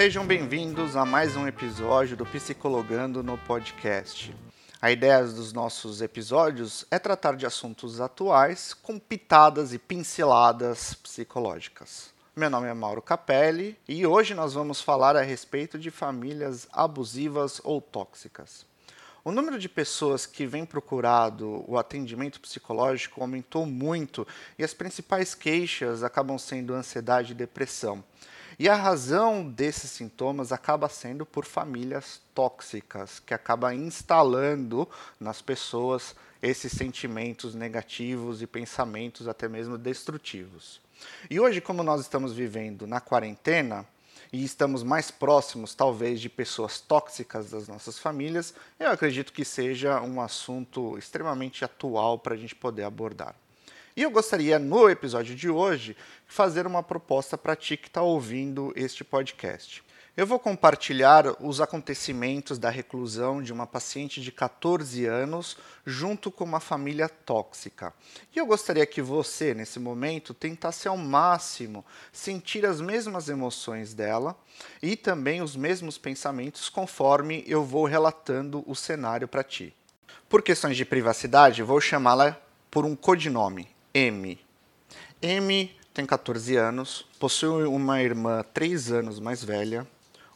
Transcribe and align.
Sejam 0.00 0.24
bem-vindos 0.24 0.94
a 0.94 1.04
mais 1.04 1.34
um 1.34 1.48
episódio 1.48 2.16
do 2.16 2.24
Psicologando 2.24 3.20
no 3.20 3.36
Podcast. 3.36 4.32
A 4.80 4.92
ideia 4.92 5.24
dos 5.24 5.52
nossos 5.52 6.00
episódios 6.00 6.86
é 6.88 7.00
tratar 7.00 7.34
de 7.34 7.44
assuntos 7.44 8.00
atuais 8.00 8.72
com 8.72 8.96
pitadas 8.96 9.72
e 9.72 9.78
pinceladas 9.78 10.94
psicológicas. 10.94 12.14
Meu 12.36 12.48
nome 12.48 12.68
é 12.68 12.74
Mauro 12.74 13.02
Capelli 13.02 13.76
e 13.88 14.06
hoje 14.06 14.34
nós 14.34 14.54
vamos 14.54 14.80
falar 14.80 15.16
a 15.16 15.22
respeito 15.22 15.76
de 15.76 15.90
famílias 15.90 16.68
abusivas 16.72 17.60
ou 17.64 17.80
tóxicas. 17.80 18.64
O 19.24 19.32
número 19.32 19.58
de 19.58 19.68
pessoas 19.68 20.26
que 20.26 20.46
vem 20.46 20.64
procurado 20.64 21.64
o 21.66 21.76
atendimento 21.76 22.38
psicológico 22.38 23.20
aumentou 23.20 23.66
muito 23.66 24.24
e 24.56 24.62
as 24.62 24.72
principais 24.72 25.34
queixas 25.34 26.04
acabam 26.04 26.38
sendo 26.38 26.72
ansiedade 26.72 27.32
e 27.32 27.34
depressão. 27.34 28.04
E 28.58 28.68
a 28.68 28.74
razão 28.74 29.48
desses 29.48 29.88
sintomas 29.90 30.50
acaba 30.50 30.88
sendo 30.88 31.24
por 31.24 31.44
famílias 31.44 32.20
tóxicas, 32.34 33.20
que 33.20 33.32
acaba 33.32 33.72
instalando 33.72 34.88
nas 35.20 35.40
pessoas 35.40 36.16
esses 36.42 36.72
sentimentos 36.72 37.54
negativos 37.54 38.42
e 38.42 38.48
pensamentos 38.48 39.28
até 39.28 39.48
mesmo 39.48 39.78
destrutivos. 39.78 40.80
E 41.30 41.38
hoje, 41.38 41.60
como 41.60 41.84
nós 41.84 42.00
estamos 42.00 42.32
vivendo 42.32 42.84
na 42.84 43.00
quarentena, 43.00 43.86
e 44.32 44.44
estamos 44.44 44.82
mais 44.82 45.10
próximos, 45.10 45.74
talvez, 45.74 46.20
de 46.20 46.28
pessoas 46.28 46.80
tóxicas 46.80 47.50
das 47.50 47.66
nossas 47.66 47.98
famílias, 47.98 48.52
eu 48.78 48.90
acredito 48.90 49.32
que 49.32 49.44
seja 49.44 50.00
um 50.02 50.20
assunto 50.20 50.98
extremamente 50.98 51.64
atual 51.64 52.18
para 52.18 52.34
a 52.34 52.36
gente 52.36 52.54
poder 52.54 52.82
abordar. 52.82 53.34
E 53.98 54.02
eu 54.02 54.12
gostaria, 54.12 54.60
no 54.60 54.88
episódio 54.88 55.34
de 55.34 55.50
hoje, 55.50 55.96
fazer 56.24 56.68
uma 56.68 56.84
proposta 56.84 57.36
para 57.36 57.56
ti 57.56 57.76
que 57.76 57.88
está 57.88 58.00
ouvindo 58.00 58.72
este 58.76 59.02
podcast. 59.02 59.82
Eu 60.16 60.24
vou 60.24 60.38
compartilhar 60.38 61.24
os 61.42 61.60
acontecimentos 61.60 62.60
da 62.60 62.70
reclusão 62.70 63.42
de 63.42 63.52
uma 63.52 63.66
paciente 63.66 64.20
de 64.20 64.30
14 64.30 65.04
anos 65.04 65.56
junto 65.84 66.30
com 66.30 66.44
uma 66.44 66.60
família 66.60 67.08
tóxica. 67.08 67.92
E 68.32 68.38
eu 68.38 68.46
gostaria 68.46 68.86
que 68.86 69.02
você, 69.02 69.52
nesse 69.52 69.80
momento, 69.80 70.32
tentasse 70.32 70.86
ao 70.86 70.96
máximo 70.96 71.84
sentir 72.12 72.64
as 72.64 72.80
mesmas 72.80 73.28
emoções 73.28 73.94
dela 73.94 74.38
e 74.80 74.94
também 74.94 75.42
os 75.42 75.56
mesmos 75.56 75.98
pensamentos 75.98 76.68
conforme 76.68 77.42
eu 77.48 77.64
vou 77.64 77.84
relatando 77.84 78.62
o 78.64 78.76
cenário 78.76 79.26
para 79.26 79.42
ti. 79.42 79.74
Por 80.28 80.40
questões 80.40 80.76
de 80.76 80.84
privacidade, 80.84 81.64
vou 81.64 81.80
chamá-la 81.80 82.40
por 82.70 82.84
um 82.84 82.94
codinome, 82.94 83.76
M. 83.94 84.38
M 85.22 85.76
tem 85.94 86.06
14 86.06 86.56
anos, 86.56 87.04
possui 87.18 87.64
uma 87.64 88.02
irmã 88.02 88.44
3 88.54 88.92
anos 88.92 89.18
mais 89.18 89.42
velha, 89.42 89.86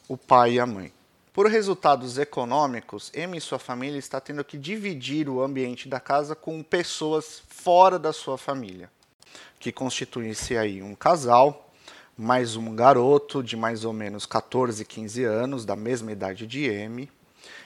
o 0.07 0.17
pai 0.17 0.53
e 0.53 0.59
a 0.59 0.65
mãe. 0.65 0.91
Por 1.31 1.47
resultados 1.47 2.17
econômicos, 2.17 3.11
M 3.13 3.37
e 3.37 3.41
sua 3.41 3.57
família 3.57 3.97
está 3.97 4.19
tendo 4.19 4.43
que 4.43 4.57
dividir 4.57 5.29
o 5.29 5.41
ambiente 5.41 5.87
da 5.87 5.99
casa 5.99 6.35
com 6.35 6.61
pessoas 6.61 7.41
fora 7.47 7.97
da 7.97 8.11
sua 8.11 8.37
família, 8.37 8.89
que 9.59 9.71
constituem-se 9.71 10.57
aí 10.57 10.83
um 10.83 10.93
casal, 10.93 11.71
mais 12.17 12.55
um 12.55 12.75
garoto 12.75 13.41
de 13.41 13.55
mais 13.55 13.85
ou 13.85 13.93
menos 13.93 14.25
14, 14.25 14.83
15 14.83 15.23
anos, 15.23 15.65
da 15.65 15.75
mesma 15.75 16.11
idade 16.11 16.45
de 16.45 16.65
M, 16.65 17.09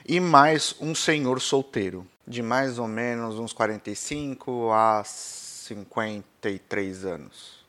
e 0.06 0.20
mais 0.20 0.74
um 0.80 0.94
senhor 0.94 1.40
solteiro, 1.40 2.06
de 2.26 2.42
mais 2.42 2.78
ou 2.78 2.88
menos 2.88 3.38
uns 3.38 3.52
45 3.52 4.70
a 4.70 5.02
53 5.68 7.04
anos. 7.04 7.66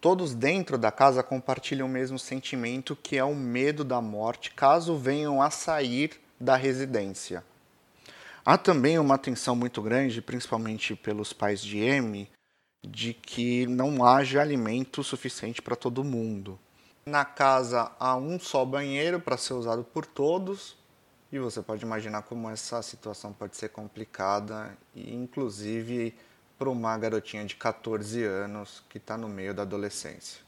Todos 0.00 0.34
dentro 0.34 0.78
da 0.78 0.90
casa 0.90 1.22
compartilham 1.22 1.86
o 1.86 1.90
mesmo 1.90 2.18
sentimento 2.18 2.96
que 2.96 3.16
é 3.16 3.24
o 3.24 3.34
medo 3.34 3.84
da 3.84 4.00
morte 4.00 4.50
caso 4.52 4.96
venham 4.96 5.42
a 5.42 5.50
sair 5.50 6.20
da 6.40 6.56
residência. 6.56 7.44
Há 8.44 8.56
também 8.56 8.98
uma 8.98 9.18
tensão 9.18 9.54
muito 9.54 9.82
grande, 9.82 10.22
principalmente 10.22 10.96
pelos 10.96 11.32
pais 11.32 11.60
de 11.60 11.78
M, 11.78 12.28
de 12.82 13.12
que 13.12 13.66
não 13.66 14.02
haja 14.02 14.40
alimento 14.40 15.04
suficiente 15.04 15.60
para 15.60 15.76
todo 15.76 16.02
mundo. 16.02 16.58
Na 17.04 17.24
casa 17.24 17.92
há 18.00 18.16
um 18.16 18.40
só 18.40 18.64
banheiro 18.64 19.20
para 19.20 19.36
ser 19.36 19.52
usado 19.52 19.84
por 19.84 20.06
todos, 20.06 20.76
e 21.30 21.38
você 21.38 21.60
pode 21.62 21.84
imaginar 21.84 22.22
como 22.22 22.48
essa 22.48 22.82
situação 22.82 23.32
pode 23.32 23.56
ser 23.56 23.68
complicada 23.68 24.76
e, 24.94 25.14
inclusive, 25.14 26.14
para 26.60 26.68
uma 26.68 26.98
garotinha 26.98 27.42
de 27.42 27.56
14 27.56 28.22
anos 28.22 28.82
que 28.90 28.98
está 28.98 29.16
no 29.16 29.30
meio 29.30 29.54
da 29.54 29.62
adolescência. 29.62 30.42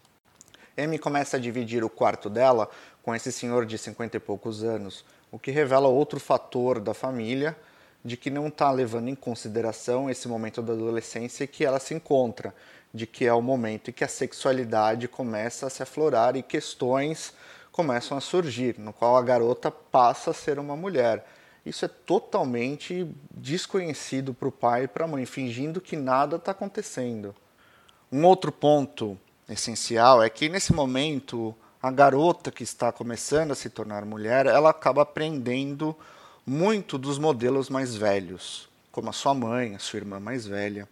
Amy 0.77 0.99
começa 0.99 1.39
a 1.39 1.41
dividir 1.41 1.83
o 1.83 1.89
quarto 1.89 2.29
dela 2.29 2.69
com 3.03 3.15
esse 3.15 3.33
senhor 3.33 3.65
de 3.65 3.79
50 3.79 4.19
e 4.19 4.21
poucos 4.21 4.63
anos, 4.63 5.07
o 5.31 5.39
que 5.39 5.51
revela 5.51 5.89
outro 5.89 6.21
fator 6.21 6.81
da 6.81 6.93
família 6.93 7.57
de 8.05 8.19
que 8.19 8.29
não 8.29 8.49
está 8.49 8.71
levando 8.71 9.09
em 9.09 9.15
consideração 9.15 10.11
esse 10.11 10.29
momento 10.29 10.61
da 10.61 10.75
adolescência 10.75 11.47
que 11.47 11.65
ela 11.65 11.81
se 11.81 11.95
encontra, 11.95 12.55
de 12.93 13.07
que 13.07 13.25
é 13.25 13.33
o 13.33 13.41
momento 13.41 13.89
em 13.89 13.93
que 13.95 14.05
a 14.05 14.09
sexualidade 14.09 15.09
começa 15.09 15.67
a 15.67 15.71
se 15.71 15.83
aflorar 15.83 16.37
e 16.37 16.43
questões 16.43 17.33
começam 17.71 18.19
a 18.19 18.21
surgir, 18.21 18.79
no 18.79 18.93
qual 18.93 19.17
a 19.17 19.23
garota 19.23 19.71
passa 19.71 20.33
a 20.33 20.35
ser 20.35 20.59
uma 20.59 20.77
mulher. 20.77 21.25
Isso 21.65 21.85
é 21.85 21.89
totalmente 21.89 23.07
desconhecido 23.31 24.35
para 24.35 24.49
o 24.49 24.53
pai 24.53 24.85
e 24.85 24.89
para 24.89 25.05
a 25.05 25.09
mãe, 25.09 25.25
fingindo 25.25 25.81
que 25.81 25.97
nada 25.97 26.37
está 26.37 26.51
acontecendo. 26.51 27.35
Um 28.11 28.25
outro 28.25 28.51
ponto 28.51 29.17
essencial 29.49 30.23
é 30.23 30.29
que 30.29 30.49
nesse 30.49 30.73
momento 30.73 31.55
a 31.81 31.91
garota 31.91 32.51
que 32.51 32.63
está 32.63 32.93
começando 32.93 33.53
a 33.53 33.57
se 33.57 33.69
tornar 33.69 34.05
mulher, 34.05 34.47
ela 34.47 34.71
acaba 34.71 35.03
aprendendo 35.03 35.97
muito 36.47 36.99
dos 36.99 37.19
modelos 37.19 37.69
mais 37.69 37.95
velhos, 37.95 38.69
como 38.91 39.11
a 39.11 39.13
sua 39.13 39.35
mãe, 39.35 39.75
a 39.75 39.79
sua 39.79 39.99
irmã 39.99 40.21
mais 40.21 40.47
velha. 40.47 40.89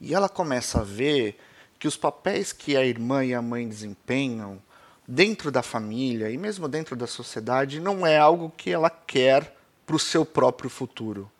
E 0.00 0.14
ela 0.14 0.28
começa 0.28 0.80
a 0.80 0.84
ver 0.84 1.38
que 1.78 1.88
os 1.88 1.96
papéis 1.96 2.52
que 2.52 2.76
a 2.76 2.84
irmã 2.84 3.24
e 3.24 3.34
a 3.34 3.40
mãe 3.40 3.68
desempenham 3.68 4.60
dentro 5.06 5.50
da 5.50 5.62
família 5.62 6.30
e 6.30 6.36
mesmo 6.36 6.68
dentro 6.68 6.96
da 6.96 7.06
sociedade 7.06 7.80
não 7.80 8.06
é 8.06 8.18
algo 8.18 8.52
que 8.56 8.70
ela 8.70 8.90
quer 8.90 9.55
para 9.86 9.96
o 9.96 10.00
seu 10.00 10.26
próprio 10.26 10.68
futuro. 10.68 11.30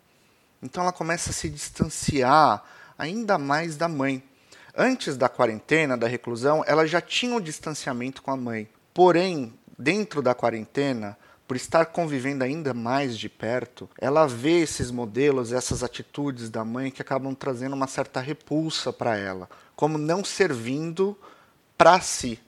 Então 0.63 0.83
ela 0.83 0.93
começa 0.93 1.31
a 1.31 1.33
se 1.33 1.51
distanciar 1.51 2.63
ainda 2.97 3.37
mais 3.37 3.77
da 3.77 3.89
mãe. 3.89 4.23
Antes 4.75 5.17
da 5.17 5.29
quarentena, 5.29 5.97
da 5.97 6.07
reclusão, 6.07 6.63
ela 6.67 6.87
já 6.87 7.01
tinha 7.01 7.35
um 7.35 7.41
distanciamento 7.41 8.23
com 8.23 8.31
a 8.31 8.37
mãe. 8.37 8.69
Porém, 8.95 9.53
dentro 9.79 10.23
da 10.23 10.35
quarentena, 10.35 11.19
por 11.47 11.57
estar 11.57 11.87
convivendo 11.87 12.45
ainda 12.45 12.75
mais 12.75 13.17
de 13.17 13.29
perto, 13.29 13.89
ela 13.99 14.27
vê 14.27 14.61
esses 14.61 14.91
modelos, 14.91 15.53
essas 15.53 15.83
atitudes 15.83 16.51
da 16.51 16.65
mãe 16.65 16.91
que 16.91 17.01
acabam 17.01 17.35
trazendo 17.35 17.75
uma 17.75 17.87
certa 17.87 18.21
repulsa 18.21 18.93
para 18.93 19.17
ela, 19.17 19.49
como 19.75 19.97
não 19.97 20.25
servindo 20.25 21.17
para 21.79 22.01
si. 22.01 22.41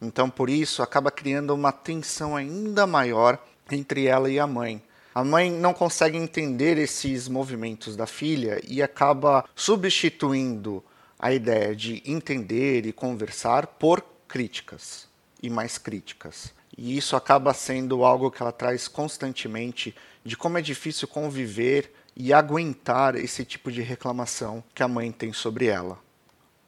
Então, 0.00 0.28
por 0.28 0.50
isso, 0.50 0.82
acaba 0.82 1.10
criando 1.10 1.54
uma 1.54 1.72
tensão 1.72 2.36
ainda 2.36 2.86
maior 2.86 3.38
entre 3.70 4.06
ela 4.06 4.30
e 4.30 4.38
a 4.38 4.46
mãe. 4.46 4.82
A 5.16 5.24
mãe 5.24 5.50
não 5.50 5.72
consegue 5.72 6.18
entender 6.18 6.76
esses 6.76 7.26
movimentos 7.26 7.96
da 7.96 8.06
filha 8.06 8.60
e 8.68 8.82
acaba 8.82 9.46
substituindo 9.54 10.84
a 11.18 11.32
ideia 11.32 11.74
de 11.74 12.02
entender 12.04 12.84
e 12.84 12.92
conversar 12.92 13.66
por 13.66 14.04
críticas 14.28 15.08
e 15.42 15.48
mais 15.48 15.78
críticas. 15.78 16.52
E 16.76 16.98
isso 16.98 17.16
acaba 17.16 17.54
sendo 17.54 18.04
algo 18.04 18.30
que 18.30 18.42
ela 18.42 18.52
traz 18.52 18.88
constantemente 18.88 19.96
de 20.22 20.36
como 20.36 20.58
é 20.58 20.60
difícil 20.60 21.08
conviver 21.08 21.90
e 22.14 22.30
aguentar 22.30 23.14
esse 23.14 23.42
tipo 23.42 23.72
de 23.72 23.80
reclamação 23.80 24.62
que 24.74 24.82
a 24.82 24.88
mãe 24.88 25.10
tem 25.10 25.32
sobre 25.32 25.64
ela. 25.64 25.98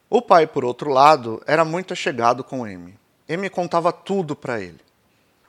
O 0.09 0.23
pai, 0.23 0.47
por 0.47 0.65
outro 0.65 0.89
lado, 0.89 1.39
era 1.45 1.63
muito 1.63 1.93
achegado 1.93 2.43
com 2.43 2.65
M. 2.65 2.97
M 3.27 3.47
contava 3.51 3.93
tudo 3.93 4.35
para 4.35 4.59
ele. 4.59 4.88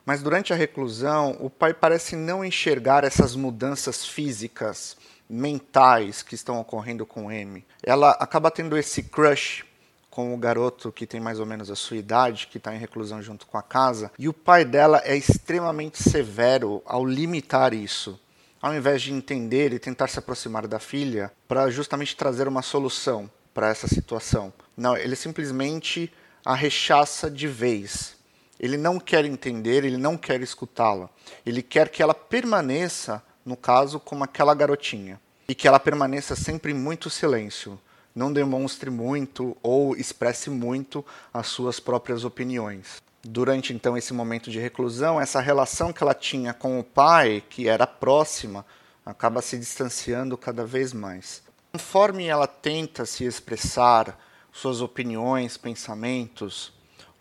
Mas 0.05 0.21
durante 0.23 0.51
a 0.51 0.55
reclusão, 0.55 1.37
o 1.39 1.49
pai 1.49 1.73
parece 1.73 2.15
não 2.15 2.43
enxergar 2.43 3.03
essas 3.03 3.35
mudanças 3.35 4.05
físicas, 4.05 4.97
mentais 5.29 6.21
que 6.21 6.35
estão 6.35 6.59
ocorrendo 6.59 7.05
com 7.05 7.31
M. 7.31 7.63
Ela 7.81 8.11
acaba 8.11 8.51
tendo 8.51 8.77
esse 8.77 9.03
crush 9.03 9.63
com 10.09 10.33
o 10.33 10.37
garoto 10.37 10.91
que 10.91 11.07
tem 11.07 11.21
mais 11.21 11.39
ou 11.39 11.45
menos 11.45 11.71
a 11.71 11.75
sua 11.75 11.95
idade, 11.95 12.47
que 12.47 12.57
está 12.57 12.75
em 12.75 12.79
reclusão 12.79 13.21
junto 13.21 13.47
com 13.47 13.57
a 13.57 13.63
casa, 13.63 14.11
e 14.19 14.27
o 14.27 14.33
pai 14.33 14.65
dela 14.65 15.01
é 15.05 15.15
extremamente 15.15 16.03
severo 16.03 16.83
ao 16.85 17.05
limitar 17.05 17.73
isso. 17.73 18.19
Ao 18.61 18.75
invés 18.75 19.01
de 19.01 19.13
entender 19.13 19.73
e 19.73 19.79
tentar 19.79 20.07
se 20.07 20.19
aproximar 20.19 20.67
da 20.67 20.79
filha 20.79 21.31
para 21.47 21.71
justamente 21.71 22.15
trazer 22.15 22.47
uma 22.47 22.61
solução 22.61 23.31
para 23.53 23.69
essa 23.69 23.87
situação. 23.87 24.53
Não, 24.77 24.95
ele 24.95 25.15
simplesmente 25.15 26.13
a 26.45 26.53
rechaça 26.53 27.29
de 27.31 27.47
vez. 27.47 28.15
Ele 28.61 28.77
não 28.77 28.99
quer 28.99 29.25
entender, 29.25 29.83
ele 29.83 29.97
não 29.97 30.15
quer 30.15 30.39
escutá-la. 30.39 31.09
Ele 31.43 31.63
quer 31.63 31.89
que 31.89 32.03
ela 32.03 32.13
permaneça, 32.13 33.23
no 33.43 33.57
caso, 33.57 33.99
como 33.99 34.23
aquela 34.23 34.53
garotinha. 34.53 35.19
E 35.47 35.55
que 35.55 35.67
ela 35.67 35.79
permaneça 35.79 36.35
sempre 36.35 36.71
em 36.71 36.75
muito 36.75 37.09
silêncio. 37.09 37.81
Não 38.13 38.31
demonstre 38.31 38.91
muito 38.91 39.57
ou 39.63 39.95
expresse 39.95 40.51
muito 40.51 41.03
as 41.33 41.47
suas 41.47 41.79
próprias 41.79 42.23
opiniões. 42.23 43.01
Durante 43.23 43.73
então 43.73 43.97
esse 43.97 44.13
momento 44.13 44.51
de 44.51 44.59
reclusão, 44.59 45.19
essa 45.19 45.41
relação 45.41 45.91
que 45.91 46.03
ela 46.03 46.13
tinha 46.13 46.53
com 46.53 46.79
o 46.79 46.83
pai, 46.83 47.43
que 47.49 47.67
era 47.67 47.87
próxima, 47.87 48.63
acaba 49.03 49.41
se 49.41 49.57
distanciando 49.57 50.37
cada 50.37 50.63
vez 50.63 50.93
mais. 50.93 51.41
Conforme 51.71 52.27
ela 52.27 52.45
tenta 52.45 53.07
se 53.07 53.23
expressar 53.23 54.19
suas 54.51 54.81
opiniões, 54.81 55.57
pensamentos, 55.57 56.71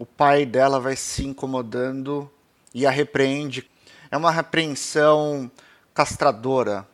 o 0.00 0.06
pai 0.06 0.46
dela 0.46 0.80
vai 0.80 0.96
se 0.96 1.26
incomodando 1.26 2.30
e 2.72 2.86
a 2.86 2.90
repreende. 2.90 3.68
É 4.10 4.16
uma 4.16 4.30
repreensão 4.30 5.50
castradora 5.92 6.88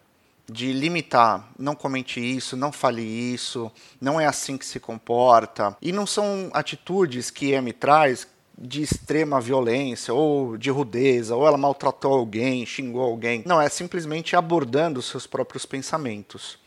de 0.50 0.72
limitar, 0.72 1.48
não 1.56 1.76
comente 1.76 2.18
isso, 2.18 2.56
não 2.56 2.72
fale 2.72 3.02
isso, 3.02 3.70
não 4.00 4.20
é 4.20 4.26
assim 4.26 4.58
que 4.58 4.66
se 4.66 4.80
comporta. 4.80 5.76
E 5.80 5.92
não 5.92 6.04
são 6.04 6.50
atitudes 6.52 7.30
que 7.30 7.54
Amy 7.54 7.72
traz 7.72 8.26
de 8.58 8.82
extrema 8.82 9.40
violência 9.40 10.12
ou 10.12 10.56
de 10.56 10.68
rudeza, 10.70 11.36
ou 11.36 11.46
ela 11.46 11.56
maltratou 11.56 12.12
alguém, 12.12 12.66
xingou 12.66 13.02
alguém. 13.02 13.44
Não, 13.46 13.62
é 13.62 13.68
simplesmente 13.68 14.34
abordando 14.34 15.00
seus 15.00 15.28
próprios 15.28 15.64
pensamentos. 15.64 16.58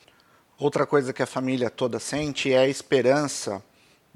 Outra 0.58 0.86
coisa 0.86 1.12
que 1.12 1.22
a 1.22 1.28
família 1.28 1.70
toda 1.70 2.00
sente 2.00 2.54
é 2.54 2.60
a 2.60 2.68
esperança 2.68 3.62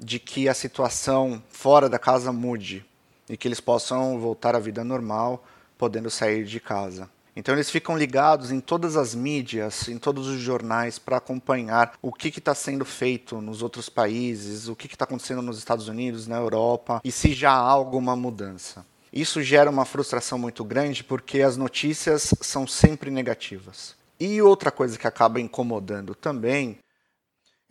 de 0.03 0.19
que 0.19 0.49
a 0.49 0.53
situação 0.53 1.41
fora 1.49 1.89
da 1.89 1.97
casa 1.97 2.31
mude 2.31 2.85
e 3.29 3.37
que 3.37 3.47
eles 3.47 3.59
possam 3.59 4.19
voltar 4.19 4.55
à 4.55 4.59
vida 4.59 4.83
normal, 4.83 5.43
podendo 5.77 6.09
sair 6.09 6.43
de 6.45 6.59
casa. 6.59 7.09
Então 7.35 7.55
eles 7.55 7.69
ficam 7.69 7.97
ligados 7.97 8.51
em 8.51 8.59
todas 8.59 8.95
as 8.95 9.15
mídias, 9.15 9.87
em 9.87 9.97
todos 9.97 10.27
os 10.27 10.39
jornais, 10.39 10.99
para 10.99 11.17
acompanhar 11.17 11.93
o 12.01 12.11
que 12.11 12.27
está 12.27 12.53
sendo 12.53 12.85
feito 12.85 13.41
nos 13.41 13.63
outros 13.63 13.89
países, 13.89 14.67
o 14.67 14.75
que 14.75 14.85
está 14.85 15.05
acontecendo 15.05 15.41
nos 15.41 15.57
Estados 15.57 15.87
Unidos, 15.87 16.27
na 16.27 16.37
Europa, 16.37 17.01
e 17.03 17.11
se 17.11 17.33
já 17.33 17.51
há 17.51 17.57
alguma 17.57 18.15
mudança. 18.15 18.85
Isso 19.11 19.41
gera 19.41 19.69
uma 19.69 19.85
frustração 19.85 20.37
muito 20.37 20.63
grande 20.63 21.03
porque 21.03 21.41
as 21.41 21.57
notícias 21.57 22.33
são 22.41 22.67
sempre 22.67 23.09
negativas. 23.09 23.95
E 24.19 24.41
outra 24.41 24.71
coisa 24.71 24.97
que 24.97 25.07
acaba 25.07 25.41
incomodando 25.41 26.15
também 26.15 26.77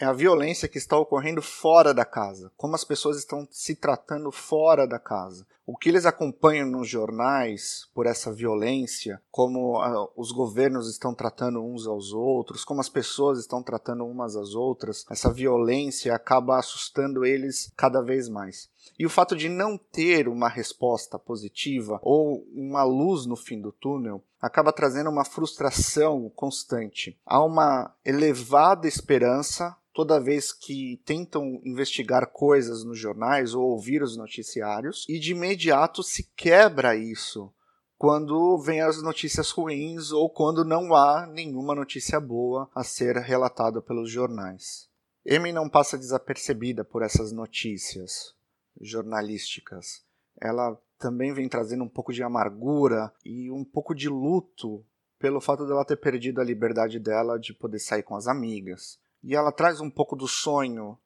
é 0.03 0.05
a 0.05 0.13
violência 0.13 0.67
que 0.67 0.79
está 0.79 0.97
ocorrendo 0.97 1.41
fora 1.41 1.95
da 1.95 2.05
casa, 2.05 2.51
como 2.57 2.75
as 2.75 2.83
pessoas 2.83 3.19
estão 3.19 3.47
se 3.53 3.77
tratando 3.77 4.33
fora 4.33 4.85
da 4.85 4.99
casa. 4.99 5.47
O 5.65 5.77
que 5.77 5.89
eles 5.89 6.05
acompanham 6.05 6.69
nos 6.69 6.89
jornais 6.89 7.89
por 7.95 8.05
essa 8.05 8.33
violência, 8.33 9.23
como 9.31 9.79
uh, 9.79 10.11
os 10.17 10.33
governos 10.33 10.91
estão 10.91 11.15
tratando 11.15 11.63
uns 11.63 11.87
aos 11.87 12.13
outros, 12.13 12.65
como 12.65 12.81
as 12.81 12.89
pessoas 12.89 13.39
estão 13.39 13.63
tratando 13.63 14.05
umas 14.05 14.35
às 14.35 14.55
outras, 14.55 15.07
essa 15.09 15.33
violência 15.33 16.15
acaba 16.15 16.59
assustando 16.59 17.25
eles 17.25 17.73
cada 17.77 18.03
vez 18.03 18.29
mais. 18.29 18.69
E 18.99 19.07
o 19.07 19.11
fato 19.11 19.37
de 19.37 19.49
não 19.49 19.79
ter 19.79 20.27
uma 20.27 20.49
resposta 20.49 21.17
positiva 21.17 22.01
ou 22.03 22.45
uma 22.53 22.83
luz 22.83 23.25
no 23.25 23.37
fim 23.37 23.61
do 23.61 23.71
túnel 23.71 24.23
acaba 24.41 24.73
trazendo 24.73 25.11
uma 25.11 25.25
frustração 25.25 26.29
constante. 26.35 27.17
Há 27.25 27.43
uma 27.45 27.95
elevada 28.05 28.89
esperança 28.89 29.77
toda 29.93 30.21
vez 30.21 30.53
que 30.53 31.01
tentam 31.05 31.61
investigar 31.65 32.27
coisas 32.29 32.83
nos 32.85 32.99
jornais 32.99 33.55
ou 33.55 33.63
ouvir 33.71 34.03
os 34.03 34.17
noticiários, 34.17 35.05
e 35.09 35.19
de 35.19 35.35
imediato 35.53 36.03
se 36.03 36.25
quebra 36.35 36.97
isso 36.97 37.53
quando 37.99 38.59
vem 38.59 38.81
as 38.81 39.03
notícias 39.03 39.51
ruins 39.51 40.11
ou 40.11 40.29
quando 40.29 40.65
não 40.65 40.95
há 40.95 41.27
nenhuma 41.27 41.75
notícia 41.75 42.19
boa 42.19 42.69
a 42.75 42.83
ser 42.83 43.17
relatada 43.17 43.81
pelos 43.81 44.11
jornais. 44.11 44.89
Amy 45.29 45.53
não 45.53 45.69
passa 45.69 45.99
desapercebida 45.99 46.85
por 46.85 47.03
essas 47.03 47.31
notícias 47.31 48.35
jornalísticas. 48.81 50.03
Ela 50.41 50.77
também 50.99 51.33
vem 51.33 51.49
trazendo 51.49 51.85
um 51.85 51.89
pouco 51.89 52.13
de 52.13 52.23
amargura 52.23 53.13
e 53.25 53.51
um 53.51 53.63
pouco 53.63 53.95
de 53.95 54.09
luto 54.09 54.85
pelo 55.19 55.41
fato 55.41 55.67
dela 55.67 55.85
ter 55.85 55.97
perdido 55.97 56.41
a 56.41 56.45
liberdade 56.45 56.99
dela 56.99 57.39
de 57.39 57.53
poder 57.53 57.79
sair 57.79 58.03
com 58.03 58.17
as 58.17 58.27
amigas. 58.27 58.99
E 59.23 59.37
ela 59.37 59.53
traz 59.53 59.81
um 59.81 59.91
pouco 59.91 60.17
do 60.17 60.27
sonho 60.27 60.99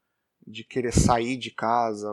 de 0.46 0.64
querer 0.64 0.92
sair 0.92 1.36
de 1.36 1.50
casa, 1.50 2.08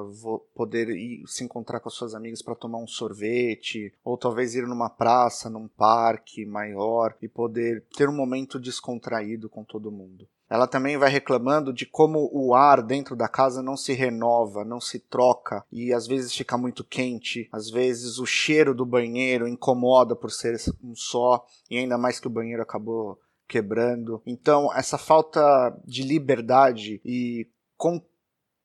poder 0.56 0.90
ir 0.90 1.24
se 1.28 1.44
encontrar 1.44 1.80
com 1.80 1.90
as 1.90 1.96
suas 1.96 2.16
amigas 2.16 2.42
para 2.42 2.56
tomar 2.56 2.80
um 2.80 2.88
sorvete, 2.88 3.94
ou 4.04 4.18
talvez 4.18 4.56
ir 4.56 4.68
numa 4.68 4.90
praça, 4.90 5.50
num 5.50 5.68
parque 5.68 6.46
maior 6.46 7.16
e 7.22 7.28
poder 7.28 7.86
ter 7.96 8.10
um 8.10 8.16
momento 8.16 8.60
descontraído 8.60 9.50
com 9.50 9.64
todo 9.64 9.92
mundo. 9.92 10.28
Ela 10.50 10.68
também 10.68 10.98
vai 10.98 11.10
reclamando 11.10 11.74
de 11.74 11.86
como 11.86 12.30
o 12.32 12.54
ar 12.54 12.84
dentro 12.84 13.16
da 13.16 13.28
casa 13.28 13.64
não 13.64 13.76
se 13.76 13.94
renova, 13.94 14.64
não 14.64 14.80
se 14.80 15.00
troca 15.00 15.66
e 15.72 15.92
às 15.92 16.06
vezes 16.06 16.36
fica 16.36 16.56
muito 16.58 16.84
quente, 16.84 17.50
às 17.52 17.72
vezes 17.72 18.20
o 18.20 18.26
cheiro 18.26 18.76
do 18.76 18.86
banheiro 18.86 19.48
incomoda 19.48 20.16
por 20.16 20.32
ser 20.32 20.56
um 20.84 20.94
só 20.96 21.44
e 21.72 21.78
ainda 21.78 21.98
mais 21.98 22.20
que 22.20 22.28
o 22.28 22.32
banheiro 22.32 22.62
acabou 22.62 23.20
quebrando. 23.48 24.22
Então, 24.26 24.72
essa 24.74 24.98
falta 24.98 25.42
de 25.86 26.04
liberdade 26.04 27.02
e 27.04 27.48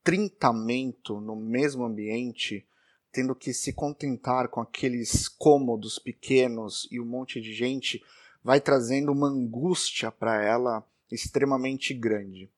contrintamento 0.08 1.20
no 1.20 1.36
mesmo 1.36 1.84
ambiente, 1.84 2.66
tendo 3.12 3.34
que 3.34 3.52
se 3.52 3.72
contentar 3.72 4.48
com 4.48 4.60
aqueles 4.60 5.28
cômodos 5.28 5.98
pequenos 5.98 6.88
e 6.90 7.00
um 7.00 7.04
monte 7.04 7.40
de 7.40 7.52
gente, 7.52 8.02
vai 8.42 8.60
trazendo 8.60 9.12
uma 9.12 9.28
angústia 9.28 10.10
para 10.10 10.42
ela 10.42 10.82
extremamente 11.10 11.92
grande. 11.92 12.50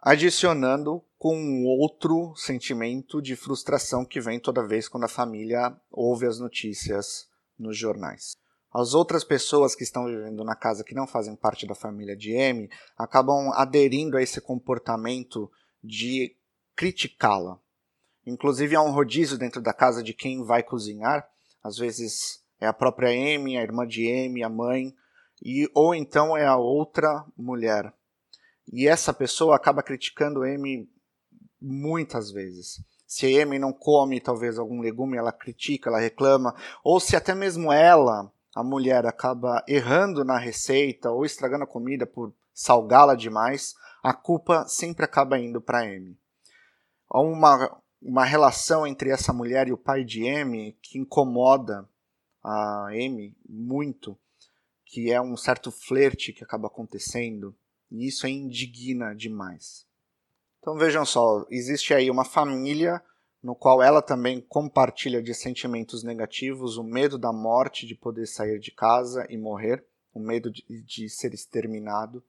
Adicionando 0.00 1.02
com 1.18 1.64
outro 1.64 2.34
sentimento 2.36 3.20
de 3.20 3.36
frustração 3.36 4.04
que 4.04 4.20
vem 4.20 4.38
toda 4.38 4.66
vez 4.66 4.88
quando 4.88 5.04
a 5.04 5.08
família 5.08 5.76
ouve 5.90 6.26
as 6.26 6.38
notícias 6.38 7.28
nos 7.58 7.76
jornais. 7.76 8.36
As 8.72 8.94
outras 8.94 9.24
pessoas 9.24 9.74
que 9.74 9.82
estão 9.82 10.06
vivendo 10.06 10.44
na 10.44 10.54
casa 10.54 10.84
que 10.84 10.94
não 10.94 11.06
fazem 11.06 11.34
parte 11.34 11.66
da 11.66 11.74
família 11.74 12.16
de 12.16 12.32
M 12.32 12.70
acabam 12.96 13.50
aderindo 13.54 14.16
a 14.16 14.22
esse 14.22 14.40
comportamento 14.40 15.50
de 15.82 16.36
criticá-la. 16.78 17.58
Inclusive 18.24 18.76
há 18.76 18.80
um 18.80 18.92
rodízio 18.92 19.36
dentro 19.36 19.60
da 19.60 19.72
casa 19.72 20.00
de 20.00 20.14
quem 20.14 20.44
vai 20.44 20.62
cozinhar. 20.62 21.28
Às 21.60 21.76
vezes 21.76 22.40
é 22.60 22.68
a 22.68 22.72
própria 22.72 23.12
M, 23.12 23.58
a 23.58 23.62
irmã 23.62 23.84
de 23.84 24.06
M, 24.06 24.44
a 24.44 24.48
mãe, 24.48 24.94
e 25.42 25.68
ou 25.74 25.92
então 25.92 26.36
é 26.36 26.46
a 26.46 26.56
outra 26.56 27.24
mulher. 27.36 27.92
E 28.72 28.86
essa 28.86 29.12
pessoa 29.12 29.56
acaba 29.56 29.82
criticando 29.82 30.44
M 30.44 30.88
muitas 31.60 32.30
vezes. 32.30 32.80
Se 33.08 33.26
a 33.26 33.30
M 33.40 33.58
não 33.58 33.72
come 33.72 34.20
talvez 34.20 34.56
algum 34.56 34.80
legume, 34.80 35.16
ela 35.16 35.32
critica, 35.32 35.90
ela 35.90 35.98
reclama, 35.98 36.54
ou 36.84 37.00
se 37.00 37.16
até 37.16 37.34
mesmo 37.34 37.72
ela 37.72 38.30
a 38.54 38.62
mulher 38.62 39.04
acaba 39.04 39.64
errando 39.66 40.24
na 40.24 40.38
receita 40.38 41.10
ou 41.10 41.24
estragando 41.24 41.64
a 41.64 41.68
comida 41.68 42.06
por 42.06 42.32
salgá-la 42.54 43.16
demais, 43.16 43.74
a 44.00 44.12
culpa 44.12 44.64
sempre 44.68 45.04
acaba 45.04 45.40
indo 45.40 45.60
para 45.60 45.84
M. 45.84 46.16
Há 47.10 47.20
uma, 47.20 47.80
uma 48.00 48.24
relação 48.24 48.86
entre 48.86 49.10
essa 49.10 49.32
mulher 49.32 49.68
e 49.68 49.72
o 49.72 49.78
pai 49.78 50.04
de 50.04 50.24
M 50.24 50.76
que 50.82 50.98
incomoda 50.98 51.88
a 52.42 52.88
M 52.92 53.36
muito, 53.48 54.18
que 54.84 55.10
é 55.10 55.20
um 55.20 55.36
certo 55.36 55.70
flerte 55.70 56.32
que 56.32 56.44
acaba 56.44 56.68
acontecendo, 56.68 57.54
e 57.90 58.06
isso 58.06 58.26
é 58.26 58.30
indigna 58.30 59.14
demais. 59.14 59.86
Então 60.58 60.76
vejam 60.76 61.04
só, 61.04 61.46
existe 61.50 61.94
aí 61.94 62.10
uma 62.10 62.24
família 62.24 63.02
no 63.42 63.54
qual 63.54 63.82
ela 63.82 64.02
também 64.02 64.40
compartilha 64.40 65.22
de 65.22 65.32
sentimentos 65.32 66.02
negativos, 66.02 66.76
o 66.76 66.82
medo 66.82 67.16
da 67.16 67.32
morte, 67.32 67.86
de 67.86 67.94
poder 67.94 68.26
sair 68.26 68.58
de 68.58 68.70
casa 68.70 69.26
e 69.30 69.38
morrer, 69.38 69.84
o 70.12 70.20
medo 70.20 70.50
de, 70.50 70.64
de, 70.82 71.08
ser 71.08 71.34
exterminado. 71.34 72.22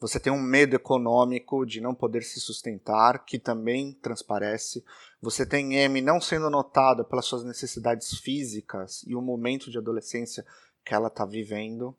Você 0.00 0.18
tem 0.20 0.32
um 0.32 0.40
medo 0.40 0.74
econômico 0.76 1.64
de 1.64 1.80
não 1.80 1.94
poder 1.94 2.22
se 2.22 2.40
sustentar, 2.40 3.24
que 3.24 3.38
também 3.38 3.92
transparece. 3.94 4.84
Você 5.20 5.46
tem 5.46 5.74
M 5.76 6.00
não 6.00 6.20
sendo 6.20 6.50
notada 6.50 7.04
pelas 7.04 7.26
suas 7.26 7.44
necessidades 7.44 8.18
físicas 8.18 9.02
e 9.06 9.14
o 9.14 9.22
momento 9.22 9.70
de 9.70 9.78
adolescência 9.78 10.44
que 10.84 10.94
ela 10.94 11.08
está 11.08 11.24
vivendo. 11.24 11.96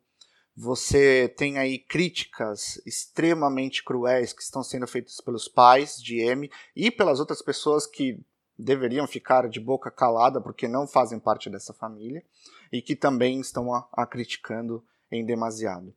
Você 0.56 1.27
tem 1.36 1.58
aí 1.58 1.77
críticas 1.77 2.82
extremamente 2.86 3.84
cruéis 3.84 4.32
que 4.32 4.42
estão 4.42 4.63
sendo 4.63 4.88
feitas 4.88 5.20
pelos 5.20 5.50
pais 5.50 5.98
de 5.98 6.22
M 6.22 6.50
e 6.74 6.89
pelas 6.89 7.20
outras 7.20 7.42
pessoas 7.42 7.86
que 7.86 8.24
deveriam 8.58 9.06
ficar 9.06 9.50
de 9.50 9.60
boca 9.60 9.92
calada 9.92 10.39
porque 10.39 10.65
não 10.65 10.88
fazem 10.88 11.20
parte 11.20 11.50
dessa 11.50 11.74
família 11.74 12.24
e 12.72 12.82
que 12.82 12.96
também 12.96 13.42
estão 13.42 13.74
a, 13.74 13.86
a 13.92 14.06
criticando 14.06 14.82
em 15.12 15.26
demasiado. 15.26 15.94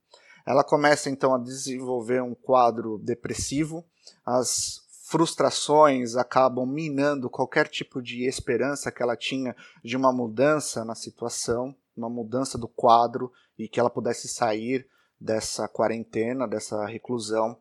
Ela 0.47 0.65
começa 0.65 1.11
então 1.11 1.35
a 1.35 1.39
desenvolver 1.39 2.23
um 2.23 2.35
quadro 2.35 2.99
depressivo, 2.99 3.85
as 4.25 4.81
frustrações 5.09 6.17
acabam 6.17 6.67
minando 6.67 7.31
qualquer 7.31 7.67
tipo 7.67 8.03
de 8.03 8.27
esperança 8.27 8.93
que 8.93 9.03
ela 9.03 9.17
tinha 9.17 9.57
de 9.83 9.97
uma 9.97 10.13
mudança 10.13 10.85
na 10.85 10.95
situação, 10.95 11.75
uma 11.97 12.11
mudança 12.11 12.59
do 12.59 12.69
quadro 12.69 13.33
e 13.59 13.69
que 13.69 13.81
ela 13.81 13.89
pudesse 13.89 14.29
sair 14.29 14.87
dessa 15.19 15.67
quarentena, 15.67 16.47
dessa 16.47 16.85
reclusão. 16.87 17.59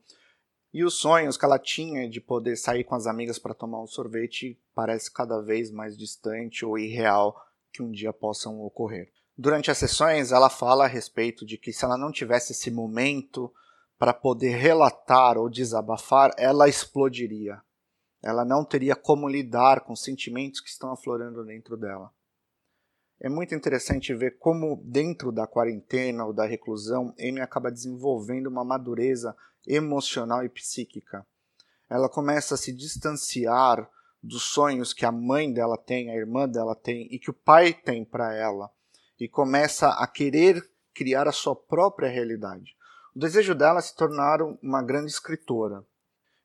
E 0.74 0.84
os 0.84 0.96
sonhos 0.96 1.38
que 1.38 1.46
ela 1.46 1.58
tinha 1.58 2.10
de 2.10 2.20
poder 2.20 2.58
sair 2.58 2.84
com 2.84 2.96
as 2.96 3.08
amigas 3.08 3.40
para 3.40 3.54
tomar 3.54 3.82
um 3.82 3.88
sorvete 3.88 4.62
parece 4.76 5.12
cada 5.12 5.42
vez 5.42 5.72
mais 5.72 5.98
distante 5.98 6.66
ou 6.66 6.78
irreal 6.78 7.36
que 7.72 7.82
um 7.82 7.90
dia 7.90 8.12
possam 8.12 8.60
ocorrer. 8.62 9.12
Durante 9.38 9.70
as 9.70 9.78
sessões, 9.78 10.32
ela 10.32 10.50
fala 10.50 10.86
a 10.86 10.88
respeito 10.88 11.46
de 11.46 11.60
que 11.60 11.72
se 11.72 11.86
ela 11.86 11.96
não 11.96 12.12
tivesse 12.12 12.54
esse 12.54 12.72
momento 12.72 13.54
para 14.00 14.12
poder 14.12 14.56
relatar 14.56 15.38
ou 15.38 15.48
desabafar, 15.48 16.32
ela 16.38 16.68
explodiria. 16.68 17.62
Ela 18.24 18.44
não 18.44 18.66
teria 18.66 18.96
como 18.96 19.30
lidar 19.30 19.82
com 19.82 19.96
sentimentos 19.96 20.60
que 20.60 20.70
estão 20.70 20.92
aflorando 20.92 21.46
dentro 21.46 21.78
dela. 21.78 22.12
É 23.20 23.30
muito 23.30 23.54
interessante 23.54 24.14
ver 24.14 24.38
como, 24.40 24.82
dentro 24.84 25.32
da 25.32 25.46
quarentena 25.46 26.26
ou 26.26 26.34
da 26.34 26.46
reclusão, 26.46 27.14
Amy 27.20 27.40
acaba 27.40 27.72
desenvolvendo 27.72 28.48
uma 28.48 28.64
madureza 28.64 29.36
emocional 29.68 30.44
e 30.44 30.50
psíquica. 30.50 31.26
Ela 31.90 32.10
começa 32.10 32.56
a 32.56 32.58
se 32.58 32.72
distanciar 32.72 33.88
dos 34.22 34.44
sonhos 34.44 34.94
que 34.94 35.06
a 35.06 35.12
mãe 35.12 35.54
dela 35.54 35.78
tem, 35.78 36.10
a 36.10 36.16
irmã 36.16 36.50
dela 36.50 36.76
tem 36.76 37.08
e 37.12 37.20
que 37.20 37.30
o 37.30 37.34
pai 37.34 37.74
tem 37.74 38.04
para 38.04 38.36
ela, 38.36 38.70
e 39.20 39.28
começa 39.28 39.90
a 39.90 40.08
querer 40.08 40.64
criar 40.94 41.28
a 41.28 41.32
sua 41.32 41.56
própria 41.56 42.10
realidade. 42.10 42.76
O 43.16 43.20
desejo 43.20 43.56
dela 43.56 43.80
é 43.80 43.82
se 43.82 43.96
tornar 43.96 44.42
uma 44.62 44.82
grande 44.82 45.12
escritora. 45.12 45.84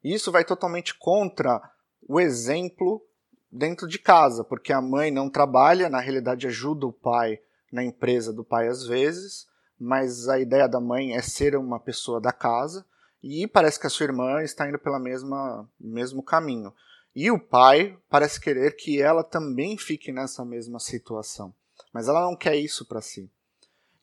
E 0.02 0.14
isso 0.14 0.32
vai 0.32 0.44
totalmente 0.44 0.94
contra 0.98 1.60
o 2.08 2.18
exemplo 2.20 3.02
dentro 3.50 3.86
de 3.86 3.98
casa, 3.98 4.42
porque 4.42 4.72
a 4.72 4.80
mãe 4.80 5.10
não 5.10 5.28
trabalha, 5.28 5.90
na 5.90 6.00
realidade 6.00 6.46
ajuda 6.46 6.86
o 6.86 6.92
pai 6.92 7.38
na 7.70 7.84
empresa 7.84 8.32
do 8.32 8.44
pai 8.44 8.68
às 8.68 8.86
vezes, 8.86 9.46
mas 9.78 10.28
a 10.28 10.38
ideia 10.38 10.68
da 10.68 10.80
mãe 10.80 11.14
é 11.14 11.22
ser 11.22 11.56
uma 11.56 11.78
pessoa 11.78 12.20
da 12.20 12.32
casa 12.32 12.84
e 13.22 13.46
parece 13.46 13.78
que 13.78 13.86
a 13.86 13.90
sua 13.90 14.04
irmã 14.04 14.42
está 14.42 14.68
indo 14.68 14.80
mesma 15.00 15.68
mesmo 15.78 16.22
caminho. 16.22 16.72
E 17.14 17.30
o 17.30 17.38
pai 17.38 17.98
parece 18.08 18.40
querer 18.40 18.74
que 18.76 19.00
ela 19.00 19.22
também 19.22 19.76
fique 19.76 20.10
nessa 20.10 20.44
mesma 20.44 20.78
situação, 20.78 21.54
mas 21.92 22.08
ela 22.08 22.22
não 22.22 22.36
quer 22.36 22.56
isso 22.56 22.84
para 22.84 23.00
si. 23.00 23.30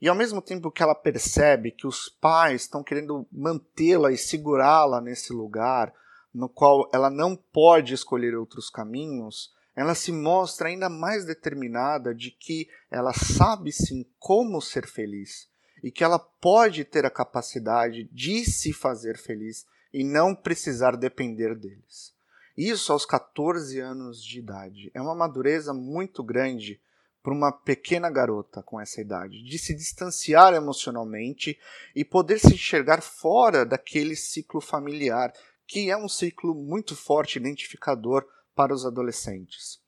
E 0.01 0.07
ao 0.07 0.15
mesmo 0.15 0.41
tempo 0.41 0.71
que 0.71 0.81
ela 0.81 0.95
percebe 0.95 1.71
que 1.71 1.85
os 1.85 2.07
pais 2.07 2.61
estão 2.61 2.83
querendo 2.83 3.27
mantê-la 3.31 4.11
e 4.11 4.17
segurá-la 4.17 5.01
nesse 5.01 5.33
lugar, 5.33 5.93
no 6.33 6.47
qual 6.47 6.89
ela 6.93 7.09
não 7.09 7.35
pode 7.35 7.93
escolher 7.93 8.35
outros 8.35 8.69
caminhos, 8.69 9.53
ela 9.75 9.95
se 9.95 10.11
mostra 10.11 10.69
ainda 10.69 10.89
mais 10.89 11.25
determinada 11.25 12.13
de 12.13 12.31
que 12.31 12.69
ela 12.89 13.13
sabe 13.13 13.71
sim 13.71 14.05
como 14.17 14.61
ser 14.61 14.87
feliz 14.87 15.49
e 15.83 15.91
que 15.91 16.03
ela 16.03 16.19
pode 16.19 16.83
ter 16.83 17.05
a 17.05 17.09
capacidade 17.09 18.09
de 18.11 18.45
se 18.45 18.73
fazer 18.73 19.17
feliz 19.17 19.65
e 19.93 20.03
não 20.03 20.35
precisar 20.35 20.95
depender 20.95 21.55
deles. 21.55 22.13
Isso 22.57 22.91
aos 22.91 23.05
14 23.05 23.79
anos 23.79 24.21
de 24.23 24.39
idade. 24.39 24.91
É 24.93 25.01
uma 25.01 25.15
madureza 25.15 25.73
muito 25.73 26.21
grande 26.21 26.79
para 27.21 27.33
uma 27.33 27.51
pequena 27.51 28.09
garota 28.09 28.63
com 28.63 28.79
essa 28.79 29.01
idade, 29.01 29.43
de 29.43 29.59
se 29.59 29.75
distanciar 29.75 30.53
emocionalmente 30.53 31.59
e 31.95 32.05
poder 32.05 32.39
se 32.39 32.53
enxergar 32.53 33.01
fora 33.01 33.65
daquele 33.65 34.15
ciclo 34.15 34.61
familiar 34.61 35.33
que 35.69 35.91
é 35.91 35.95
um 35.95 36.09
ciclo 36.09 36.55
muito 36.55 36.95
forte 36.95 37.37
identificador 37.37 38.25
para 38.55 38.73
os 38.73 38.87
adolescentes, 38.87 39.79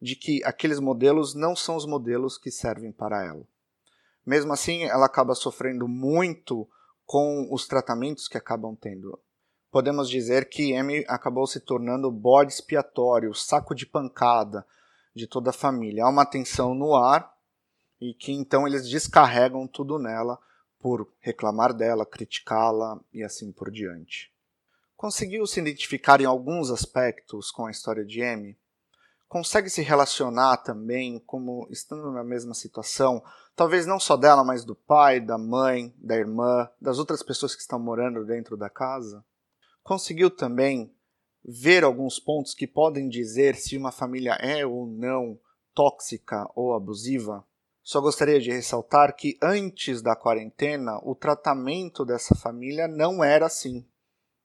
de 0.00 0.14
que 0.14 0.44
aqueles 0.44 0.78
modelos 0.78 1.34
não 1.34 1.56
são 1.56 1.76
os 1.76 1.86
modelos 1.86 2.36
que 2.36 2.50
servem 2.50 2.92
para 2.92 3.24
ela. 3.24 3.42
Mesmo 4.26 4.52
assim, 4.52 4.84
ela 4.84 5.06
acaba 5.06 5.34
sofrendo 5.34 5.88
muito 5.88 6.68
com 7.06 7.48
os 7.50 7.66
tratamentos 7.66 8.28
que 8.28 8.36
acabam 8.36 8.76
tendo. 8.76 9.18
Podemos 9.70 10.10
dizer 10.10 10.48
que 10.48 10.76
Amy 10.76 11.06
acabou 11.08 11.46
se 11.46 11.58
tornando 11.58 12.10
bode 12.10 12.52
expiatório, 12.52 13.34
saco 13.34 13.74
de 13.74 13.86
pancada 13.86 14.66
de 15.14 15.26
toda 15.26 15.50
a 15.50 15.54
família. 15.54 16.04
Há 16.04 16.08
uma 16.08 16.26
tensão 16.26 16.74
no 16.74 16.94
ar 16.94 17.32
e 18.00 18.14
que 18.14 18.32
então 18.32 18.66
eles 18.66 18.88
descarregam 18.88 19.66
tudo 19.66 19.98
nela 19.98 20.38
por 20.78 21.06
reclamar 21.20 21.74
dela, 21.74 22.06
criticá-la 22.06 22.98
e 23.12 23.22
assim 23.22 23.52
por 23.52 23.70
diante. 23.70 24.32
Conseguiu 24.96 25.46
se 25.46 25.60
identificar 25.60 26.20
em 26.20 26.24
alguns 26.24 26.70
aspectos 26.70 27.50
com 27.50 27.66
a 27.66 27.70
história 27.70 28.04
de 28.04 28.22
Amy? 28.22 28.56
Consegue 29.28 29.70
se 29.70 29.80
relacionar 29.82 30.56
também 30.58 31.18
como 31.20 31.66
estando 31.70 32.10
na 32.10 32.24
mesma 32.24 32.52
situação, 32.52 33.22
talvez 33.54 33.86
não 33.86 34.00
só 34.00 34.16
dela, 34.16 34.42
mas 34.42 34.64
do 34.64 34.74
pai, 34.74 35.20
da 35.20 35.38
mãe, 35.38 35.94
da 35.98 36.16
irmã, 36.16 36.68
das 36.80 36.98
outras 36.98 37.22
pessoas 37.22 37.54
que 37.54 37.60
estão 37.60 37.78
morando 37.78 38.24
dentro 38.24 38.56
da 38.56 38.68
casa? 38.68 39.24
Conseguiu 39.84 40.30
também 40.30 40.92
ver 41.44 41.84
alguns 41.84 42.18
pontos 42.18 42.54
que 42.54 42.66
podem 42.66 43.08
dizer 43.08 43.56
se 43.56 43.76
uma 43.76 43.92
família 43.92 44.32
é 44.40 44.64
ou 44.64 44.86
não 44.86 45.38
tóxica 45.74 46.48
ou 46.54 46.74
abusiva? 46.74 47.44
Só 47.82 48.00
gostaria 48.00 48.40
de 48.40 48.50
ressaltar 48.50 49.16
que 49.16 49.38
antes 49.42 50.02
da 50.02 50.14
quarentena, 50.14 50.98
o 51.02 51.14
tratamento 51.14 52.04
dessa 52.04 52.34
família 52.34 52.86
não 52.86 53.24
era 53.24 53.46
assim 53.46 53.84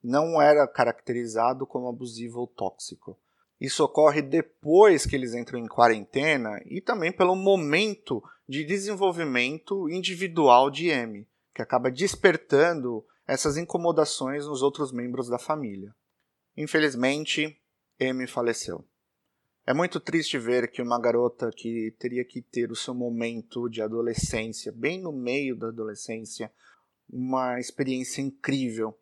não 0.05 0.39
era 0.39 0.67
caracterizado 0.67 1.65
como 1.65 1.89
abusivo 1.89 2.41
ou 2.41 2.47
tóxico. 2.47 3.17
Isso 3.59 3.83
ocorre 3.83 4.21
depois 4.21 5.05
que 5.05 5.15
eles 5.15 5.33
entram 5.33 5.57
em 5.57 5.67
quarentena 5.67 6.61
e 6.65 6.79
também 6.79 7.11
pelo 7.11 7.35
momento 7.35 8.21
de 8.47 8.63
desenvolvimento 8.63 9.89
individual 9.89 10.69
de 10.69 10.89
M, 10.89 11.27
que 11.53 11.61
acaba 11.61 11.89
despertando 11.89 13.03
essas 13.25 13.57
incomodações 13.57 14.45
nos 14.45 14.61
outros 14.61 14.91
membros 14.91 15.27
da 15.27 15.39
família. 15.39 15.95
Infelizmente, 16.57 17.59
M 17.99 18.25
faleceu. 18.27 18.85
É 19.67 19.73
muito 19.73 19.99
triste 19.99 20.37
ver 20.37 20.69
que 20.69 20.81
uma 20.81 20.99
garota 20.99 21.51
que 21.51 21.95
teria 21.97 22.23
que 22.23 22.41
ter 22.41 22.71
o 22.71 22.75
seu 22.75 22.93
momento 22.93 23.67
de 23.67 23.81
adolescência, 23.81 24.71
bem 24.71 25.01
no 25.01 25.11
meio 25.11 25.55
da 25.55 25.69
adolescência, 25.69 26.51
uma 27.09 27.59
experiência 27.59 28.21
incrível, 28.21 28.97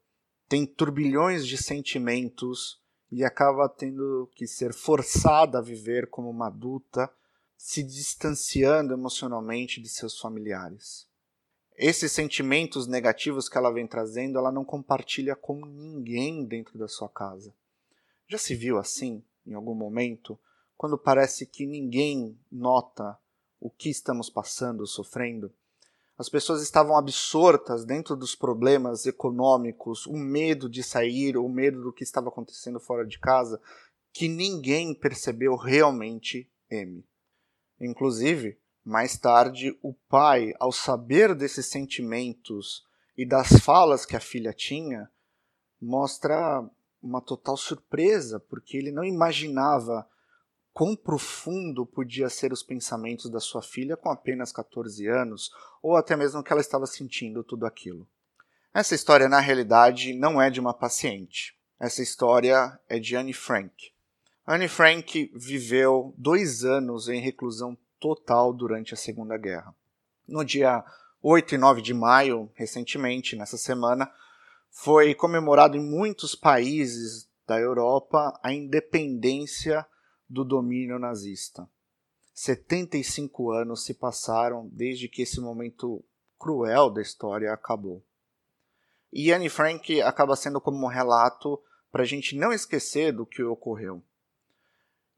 tem 0.47 0.65
turbilhões 0.65 1.45
de 1.45 1.57
sentimentos 1.57 2.81
e 3.11 3.23
acaba 3.23 3.67
tendo 3.69 4.29
que 4.35 4.47
ser 4.47 4.73
forçada 4.73 5.59
a 5.59 5.61
viver 5.61 6.09
como 6.09 6.29
uma 6.29 6.47
adulta, 6.47 7.11
se 7.57 7.83
distanciando 7.83 8.93
emocionalmente 8.93 9.81
de 9.81 9.89
seus 9.89 10.17
familiares. 10.19 11.07
Esses 11.85 12.13
sentimentos 12.13 12.87
negativos 12.87 13.49
que 13.49 13.57
ela 13.57 13.69
vem 13.69 13.85
trazendo, 13.85 14.37
ela 14.37 14.53
não 14.53 14.63
compartilha 14.63 15.35
com 15.35 15.65
ninguém 15.65 16.45
dentro 16.45 16.79
da 16.79 16.87
sua 16.87 17.09
casa. 17.09 17.53
Já 18.25 18.37
se 18.37 18.55
viu 18.55 18.77
assim, 18.77 19.21
em 19.45 19.53
algum 19.53 19.75
momento, 19.75 20.39
quando 20.77 20.97
parece 20.97 21.45
que 21.45 21.65
ninguém 21.65 22.39
nota 22.49 23.19
o 23.59 23.69
que 23.69 23.89
estamos 23.89 24.29
passando, 24.29 24.87
sofrendo? 24.87 25.51
As 26.17 26.29
pessoas 26.29 26.61
estavam 26.61 26.95
absortas 26.95 27.83
dentro 27.83 28.15
dos 28.15 28.33
problemas 28.33 29.05
econômicos, 29.05 30.05
o 30.05 30.15
medo 30.15 30.69
de 30.69 30.81
sair, 30.81 31.35
o 31.35 31.49
medo 31.49 31.81
do 31.81 31.91
que 31.91 32.05
estava 32.05 32.29
acontecendo 32.29 32.79
fora 32.79 33.05
de 33.05 33.19
casa, 33.19 33.59
que 34.13 34.29
ninguém 34.29 34.95
percebeu 34.95 35.57
realmente 35.57 36.49
M. 36.71 37.03
Inclusive, 37.77 38.57
mais 38.83 39.17
tarde, 39.17 39.77
o 39.81 39.93
pai, 39.93 40.53
ao 40.59 40.71
saber 40.71 41.33
desses 41.33 41.67
sentimentos 41.67 42.85
e 43.17 43.25
das 43.25 43.59
falas 43.59 44.05
que 44.05 44.15
a 44.15 44.19
filha 44.19 44.53
tinha, 44.53 45.09
mostra 45.81 46.67
uma 47.01 47.21
total 47.21 47.55
surpresa, 47.57 48.39
porque 48.39 48.77
ele 48.77 48.91
não 48.91 49.03
imaginava 49.03 50.07
quão 50.73 50.95
profundo 50.95 51.85
podia 51.85 52.29
ser 52.29 52.51
os 52.51 52.63
pensamentos 52.63 53.29
da 53.29 53.39
sua 53.39 53.61
filha 53.61 53.95
com 53.95 54.09
apenas 54.09 54.51
14 54.51 55.07
anos, 55.07 55.51
ou 55.81 55.95
até 55.95 56.15
mesmo 56.15 56.43
que 56.43 56.51
ela 56.51 56.61
estava 56.61 56.87
sentindo 56.87 57.43
tudo 57.43 57.65
aquilo. 57.65 58.07
Essa 58.73 58.95
história, 58.95 59.29
na 59.29 59.39
realidade, 59.39 60.13
não 60.13 60.41
é 60.41 60.49
de 60.49 60.59
uma 60.59 60.73
paciente. 60.73 61.55
Essa 61.79 62.01
história 62.01 62.79
é 62.89 62.97
de 62.97 63.15
Anne 63.15 63.33
Frank. 63.33 63.93
Anne 64.47 64.67
Frank 64.67 65.31
viveu 65.35 66.13
dois 66.17 66.65
anos 66.65 67.07
em 67.07 67.21
reclusão 67.21 67.77
total 68.03 68.51
durante 68.51 68.93
a 68.93 68.97
Segunda 68.97 69.37
Guerra. 69.37 69.73
No 70.27 70.43
dia 70.43 70.83
8 71.21 71.55
e 71.55 71.57
9 71.57 71.81
de 71.81 71.93
maio, 71.93 72.51
recentemente, 72.53 73.37
nessa 73.37 73.57
semana, 73.57 74.11
foi 74.69 75.15
comemorado 75.15 75.77
em 75.77 75.79
muitos 75.79 76.35
países 76.35 77.29
da 77.47 77.57
Europa 77.57 78.37
a 78.43 78.51
independência 78.51 79.85
do 80.29 80.43
domínio 80.43 80.99
nazista. 80.99 81.65
75 82.33 83.51
anos 83.51 83.85
se 83.85 83.93
passaram 83.93 84.67
desde 84.73 85.07
que 85.07 85.21
esse 85.21 85.39
momento 85.39 86.03
cruel 86.37 86.89
da 86.89 87.01
história 87.01 87.53
acabou. 87.53 88.03
E 89.13 89.31
Anne 89.31 89.47
Frank 89.47 90.01
acaba 90.01 90.35
sendo 90.35 90.59
como 90.59 90.85
um 90.85 90.89
relato 90.89 91.57
para 91.89 92.03
a 92.03 92.05
gente 92.05 92.35
não 92.35 92.51
esquecer 92.51 93.13
do 93.13 93.25
que 93.25 93.41
ocorreu. 93.41 94.03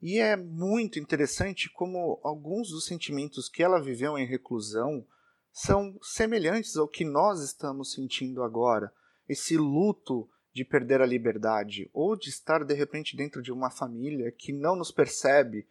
E 0.02 0.20
é 0.20 0.36
muito 0.36 1.00
interessante 1.00 1.70
como 1.70 2.20
alguns 2.24 2.70
dos 2.70 2.86
sentimentos 2.86 3.50
que 3.50 3.64
ela 3.64 3.82
viveu 3.82 4.18
em 4.18 4.26
reclusão 4.26 5.06
são 5.52 5.98
semelhantes 6.02 6.76
ao 6.76 6.88
que 6.88 7.06
nós 7.06 7.42
estamos 7.42 7.94
sentindo 7.94 8.44
agora. 8.44 8.92
Esse 9.28 9.58
luto 9.58 10.30
de 10.54 10.64
perder 10.64 11.02
a 11.02 11.06
liberdade 11.06 11.90
ou 11.94 12.16
de 12.16 12.30
estar 12.30 12.64
de 12.64 12.74
repente 12.74 13.16
dentro 13.18 13.42
de 13.42 13.52
uma 13.52 13.70
família 13.70 14.32
que 14.32 14.54
não 14.54 14.76
nos 14.76 14.92
percebe 14.92 15.68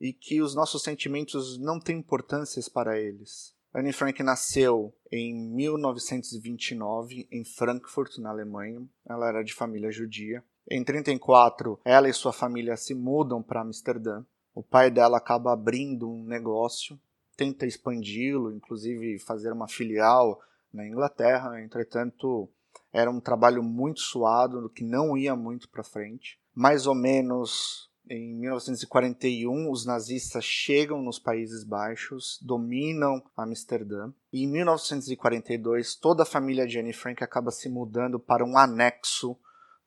e 0.00 0.12
que 0.12 0.42
os 0.42 0.54
nossos 0.54 0.82
sentimentos 0.82 1.58
não 1.58 1.78
têm 1.78 1.98
importância 1.98 2.62
para 2.72 2.98
eles. 2.98 3.54
Anne 3.74 3.92
Frank 3.92 4.22
nasceu 4.22 4.94
em 5.10 5.34
1929 5.34 7.26
em 7.30 7.44
Frankfurt, 7.44 8.18
na 8.18 8.30
Alemanha. 8.30 8.86
Ela 9.06 9.28
era 9.28 9.42
de 9.42 9.54
família 9.54 9.90
judia. 9.90 10.44
Em 10.70 10.82
34, 10.84 11.78
ela 11.84 12.08
e 12.08 12.12
sua 12.12 12.32
família 12.32 12.76
se 12.76 12.94
mudam 12.94 13.42
para 13.42 13.62
Amsterdã. 13.62 14.24
O 14.54 14.62
pai 14.62 14.90
dela 14.90 15.18
acaba 15.18 15.52
abrindo 15.52 16.08
um 16.08 16.24
negócio, 16.24 16.98
tenta 17.36 17.66
expandi-lo, 17.66 18.52
inclusive 18.52 19.18
fazer 19.18 19.52
uma 19.52 19.68
filial 19.68 20.40
na 20.72 20.86
Inglaterra. 20.86 21.60
Entretanto, 21.62 22.48
era 22.92 23.10
um 23.10 23.20
trabalho 23.20 23.62
muito 23.62 24.00
suado, 24.00 24.70
que 24.70 24.84
não 24.84 25.16
ia 25.16 25.34
muito 25.34 25.68
para 25.68 25.82
frente. 25.82 26.38
Mais 26.54 26.86
ou 26.86 26.94
menos 26.94 27.90
em 28.08 28.34
1941, 28.34 29.70
os 29.70 29.86
nazistas 29.86 30.44
chegam 30.44 31.00
nos 31.00 31.18
Países 31.18 31.64
Baixos, 31.64 32.38
dominam 32.42 33.22
Amsterdã. 33.36 34.12
E 34.32 34.42
em 34.42 34.48
1942, 34.48 35.94
toda 35.96 36.24
a 36.24 36.26
família 36.26 36.66
de 36.66 36.78
Anne 36.78 36.92
Frank 36.92 37.22
acaba 37.22 37.50
se 37.50 37.68
mudando 37.68 38.18
para 38.18 38.44
um 38.44 38.58
anexo 38.58 39.38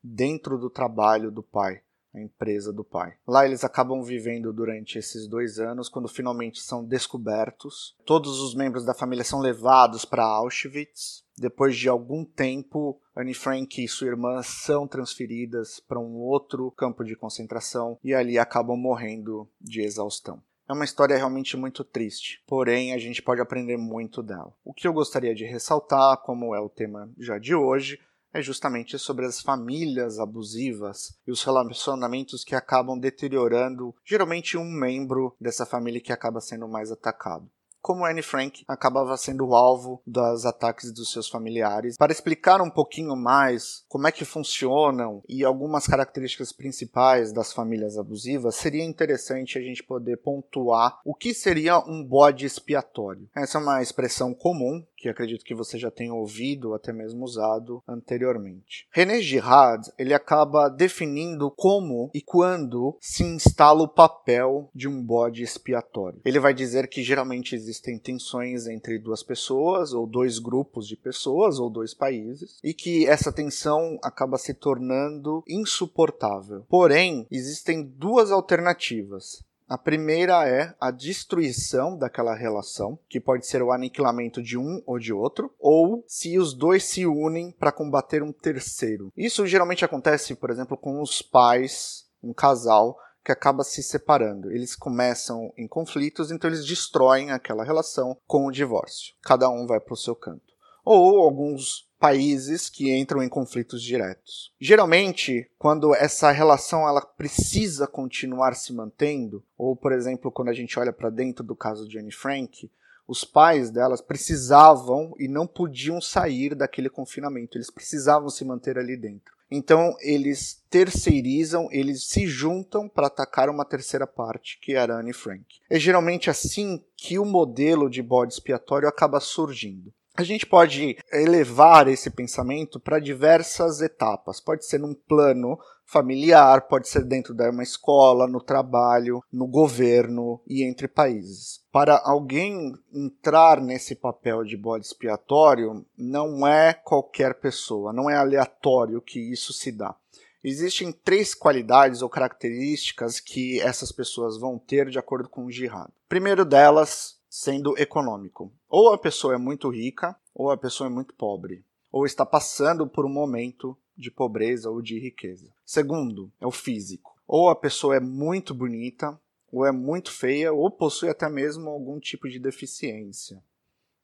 dentro 0.06 0.58
do 0.58 0.70
trabalho 0.70 1.32
do 1.32 1.42
pai 1.42 1.82
a 2.18 2.22
empresa 2.22 2.72
do 2.72 2.84
pai. 2.84 3.14
Lá 3.28 3.46
eles 3.46 3.64
acabam 3.64 4.02
vivendo 4.02 4.54
durante 4.54 4.98
esses 4.98 5.28
dois 5.28 5.60
anos, 5.60 5.90
quando 5.90 6.08
finalmente 6.08 6.62
são 6.62 6.84
descobertos. 6.84 7.96
Todos 8.06 8.40
os 8.40 8.56
membros 8.56 8.86
da 8.86 8.94
família 8.94 9.24
são 9.24 9.40
levados 9.40 10.06
para 10.06 10.24
Auschwitz. 10.24 11.24
Depois 11.38 11.76
de 11.76 11.90
algum 11.90 12.24
tempo, 12.24 13.00
Anne 13.16 13.34
Frank 13.34 13.84
e 13.84 13.88
sua 13.88 14.08
irmã 14.08 14.42
são 14.42 14.88
transferidas 14.88 15.82
para 15.82 16.00
um 16.00 16.16
outro 16.16 16.72
campo 16.72 17.04
de 17.04 17.16
concentração 17.16 18.00
e 18.02 18.14
ali 18.14 18.40
acabam 18.40 18.78
morrendo 18.78 19.48
de 19.60 19.82
exaustão. 19.82 20.42
É 20.68 20.74
uma 20.74 20.86
história 20.86 21.16
realmente 21.16 21.56
muito 21.56 21.84
triste, 21.84 22.42
porém 22.48 22.94
a 22.94 22.98
gente 22.98 23.22
pode 23.22 23.40
aprender 23.40 23.78
muito 23.78 24.24
dela. 24.24 24.52
O 24.64 24.74
que 24.74 24.88
eu 24.88 24.94
gostaria 24.94 25.36
de 25.36 25.46
ressaltar, 25.46 26.18
como 26.24 26.56
é 26.56 26.60
o 26.60 26.70
tema 26.70 27.08
já 27.20 27.38
de 27.38 27.54
hoje, 27.54 28.00
é 28.36 28.42
justamente 28.42 29.00
sobre 29.00 29.26
as 29.26 29.42
famílias 29.42 30.20
abusivas 30.20 31.18
e 31.26 31.32
os 31.32 31.42
relacionamentos 31.42 32.44
que 32.44 32.54
acabam 32.54 33.00
deteriorando 33.00 33.96
geralmente 34.04 34.58
um 34.58 34.70
membro 34.70 35.34
dessa 35.40 35.66
família 35.66 36.02
que 36.02 36.12
acaba 36.12 36.42
sendo 36.42 36.68
mais 36.68 36.92
atacado 36.92 37.50
como 37.86 38.04
Anne 38.04 38.24
Frank 38.24 38.64
acabava 38.68 39.16
sendo 39.16 39.54
alvo 39.54 40.02
dos 40.08 40.44
ataques 40.44 40.92
dos 40.92 41.12
seus 41.12 41.30
familiares. 41.30 41.98
Para 41.98 42.12
explicar 42.12 42.60
um 42.60 42.70
pouquinho 42.72 43.16
mais 43.16 43.86
como 43.88 44.08
é 44.08 44.12
que 44.12 44.26
funcionam 44.26 45.22
e 45.30 45.46
algumas 45.46 45.86
características 45.86 46.52
principais 46.52 47.32
das 47.32 47.54
famílias 47.54 47.96
abusivas, 47.96 48.56
seria 48.56 48.84
interessante 48.84 49.60
a 49.60 49.62
gente 49.62 49.84
poder 49.84 50.18
pontuar 50.18 51.00
o 51.06 51.14
que 51.14 51.32
seria 51.32 51.78
um 51.78 52.04
bode 52.04 52.44
expiatório. 52.44 53.30
Essa 53.36 53.60
é 53.60 53.62
uma 53.62 53.84
expressão 53.84 54.34
comum 54.34 54.84
que 54.98 55.10
acredito 55.10 55.44
que 55.44 55.56
você 55.56 55.78
já 55.78 55.92
tenha 55.92 56.14
ouvido 56.14 56.70
ou 56.70 56.76
até 56.76 56.92
mesmo 56.92 57.24
usado 57.24 57.84
anteriormente. 57.88 58.88
René 58.92 59.22
Girard 59.22 59.92
ele 59.98 60.14
acaba 60.14 60.70
definindo 60.70 61.52
como 61.52 62.10
e 62.14 62.22
quando 62.22 62.98
se 63.00 63.24
instala 63.24 63.84
o 63.84 63.88
papel 63.88 64.70
de 64.74 64.88
um 64.88 65.02
bode 65.02 65.44
expiatório. 65.44 66.22
Ele 66.26 66.40
vai 66.40 66.54
dizer 66.54 66.88
que 66.88 67.04
geralmente 67.04 67.56
existem 67.56 68.00
tensões 68.00 68.68
entre 68.68 69.00
duas 69.00 69.24
pessoas 69.24 69.94
ou 69.94 70.08
dois 70.08 70.40
grupos 70.40 70.88
de 70.88 70.96
pessoas 70.96 71.60
ou 71.60 71.70
dois 71.70 71.94
países 71.94 72.60
e 72.64 72.74
que 72.74 73.06
essa 73.08 73.32
tensão 73.32 73.98
acaba 74.04 74.38
se 74.38 74.54
tornando 74.54 75.44
insuportável. 75.48 76.66
Porém, 76.70 77.28
existem 77.30 77.84
duas 77.84 78.32
alternativas. 78.32 79.44
A 79.68 79.80
primeira 79.80 80.48
é 80.48 80.76
a 80.80 80.92
destruição 80.92 81.98
daquela 81.98 82.36
relação, 82.36 83.00
que 83.10 83.20
pode 83.20 83.48
ser 83.48 83.64
o 83.64 83.72
aniquilamento 83.72 84.42
de 84.42 84.60
um 84.60 84.84
ou 84.86 85.00
de 85.00 85.12
outro, 85.12 85.52
ou 85.60 86.04
se 86.08 86.38
os 86.38 86.54
dois 86.54 86.84
se 86.84 87.06
unem 87.08 87.52
para 87.52 87.72
combater 87.72 88.22
um 88.22 88.32
terceiro. 88.32 89.12
Isso 89.18 89.48
geralmente 89.48 89.84
acontece, 89.84 90.36
por 90.36 90.52
exemplo, 90.52 90.78
com 90.78 91.02
os 91.02 91.24
pais, 91.24 92.06
um 92.22 92.32
casal 92.32 92.96
que 93.24 93.32
acaba 93.32 93.64
se 93.64 93.82
separando. 93.82 94.52
Eles 94.52 94.76
começam 94.76 95.52
em 95.58 95.68
conflitos, 95.68 96.30
então 96.30 96.48
eles 96.48 96.64
destroem 96.64 97.32
aquela 97.32 97.64
relação 97.64 98.16
com 98.28 98.46
o 98.46 98.52
divórcio. 98.52 99.16
Cada 99.24 99.50
um 99.50 99.66
vai 99.66 99.80
para 99.80 99.96
o 99.96 99.98
seu 99.98 100.16
canto. 100.16 100.54
Ou 100.84 101.24
alguns 101.24 101.90
países 102.06 102.70
que 102.70 102.96
entram 102.96 103.24
em 103.24 103.28
conflitos 103.28 103.82
diretos. 103.82 104.54
Geralmente, 104.60 105.50
quando 105.58 105.96
essa 105.96 106.30
relação 106.30 106.88
ela 106.88 107.02
precisa 107.02 107.88
continuar 107.88 108.54
se 108.54 108.72
mantendo, 108.72 109.44
ou 109.58 109.76
por 109.76 109.92
exemplo, 109.92 110.32
quando 110.32 110.50
a 110.50 110.54
gente 110.54 110.78
olha 110.78 110.94
para 110.94 111.10
dentro 111.10 111.44
do 111.44 111.56
caso 111.56 111.90
de 111.90 111.98
Anne 111.98 112.12
Frank, 112.12 112.70
os 113.08 113.24
pais 113.24 113.72
delas 113.72 114.02
precisavam 114.02 115.16
e 115.18 115.28
não 115.28 115.48
podiam 115.48 116.00
sair 116.00 116.54
daquele 116.54 116.92
confinamento, 116.92 117.58
eles 117.58 117.72
precisavam 117.72 118.30
se 118.30 118.46
manter 118.46 118.78
ali 118.78 118.96
dentro. 118.96 119.34
Então 119.50 119.96
eles 120.00 120.64
terceirizam, 120.70 121.68
eles 121.72 122.08
se 122.08 122.28
juntam 122.28 122.88
para 122.88 123.08
atacar 123.08 123.50
uma 123.50 123.66
terceira 123.66 124.06
parte, 124.06 124.60
que 124.62 124.76
era 124.76 125.00
Anne 125.00 125.14
Frank. 125.14 125.44
É 125.68 125.80
geralmente 125.80 126.30
assim 126.30 126.84
que 126.96 127.18
o 127.18 127.26
modelo 127.26 127.90
de 127.90 128.04
bode 128.04 128.34
expiatório 128.34 128.88
acaba 128.88 129.20
surgindo 129.20 129.92
a 130.18 130.24
gente 130.24 130.46
pode 130.46 130.98
elevar 131.12 131.88
esse 131.88 132.10
pensamento 132.10 132.80
para 132.80 133.00
diversas 133.00 133.82
etapas. 133.82 134.40
Pode 134.40 134.66
ser 134.66 134.80
num 134.80 134.94
plano 134.94 135.58
familiar, 135.86 136.68
pode 136.68 136.88
ser 136.88 137.04
dentro 137.04 137.34
de 137.34 137.48
uma 137.50 137.64
escola, 137.64 138.28
no 138.28 138.42
trabalho, 138.42 139.22
no 139.32 139.48
governo 139.48 140.42
e 140.48 140.64
entre 140.64 140.88
países. 140.88 141.64
Para 141.72 142.02
alguém 142.04 142.74
entrar 142.94 143.62
nesse 143.62 143.96
papel 143.96 144.44
de 144.44 144.58
bode 144.58 144.86
expiatório, 144.86 145.86
não 145.98 146.48
é 146.48 146.74
qualquer 146.74 147.36
pessoa, 147.36 147.94
não 147.94 148.10
é 148.10 148.16
aleatório 148.16 149.02
que 149.02 149.20
isso 149.20 149.54
se 149.54 149.72
dá. 149.72 149.96
Existem 150.44 150.92
três 150.92 151.34
qualidades 151.34 152.02
ou 152.02 152.10
características 152.10 153.20
que 153.20 153.60
essas 153.62 153.92
pessoas 153.92 154.38
vão 154.38 154.60
ter 154.60 154.90
de 154.90 155.00
acordo 155.00 155.28
com 155.28 155.46
o 155.46 155.52
jihad. 155.52 155.90
Primeiro 156.08 156.46
delas, 156.46 157.20
sendo 157.28 157.78
econômico. 157.78 158.54
Ou 158.78 158.92
a 158.92 158.98
pessoa 158.98 159.36
é 159.36 159.38
muito 159.38 159.70
rica, 159.70 160.18
ou 160.34 160.52
a 160.52 160.58
pessoa 160.58 160.88
é 160.88 160.92
muito 160.92 161.14
pobre, 161.14 161.64
ou 161.90 162.06
está 162.06 162.26
passando 162.26 162.86
por 162.86 163.06
um 163.06 163.10
momento 163.10 163.78
de 163.96 164.12
pobreza 164.12 164.70
ou 164.70 164.82
de 164.82 165.00
riqueza. 165.00 165.50
Segundo, 165.66 166.30
é 166.42 166.46
o 166.46 166.52
físico. 166.52 167.16
Ou 167.26 167.48
a 167.48 167.56
pessoa 167.56 167.96
é 167.96 168.02
muito 168.02 168.54
bonita, 168.54 169.18
ou 169.50 169.66
é 169.66 169.72
muito 169.72 170.12
feia, 170.12 170.52
ou 170.52 170.70
possui 170.70 171.08
até 171.08 171.30
mesmo 171.30 171.70
algum 171.70 172.02
tipo 172.02 172.28
de 172.28 172.38
deficiência. 172.38 173.42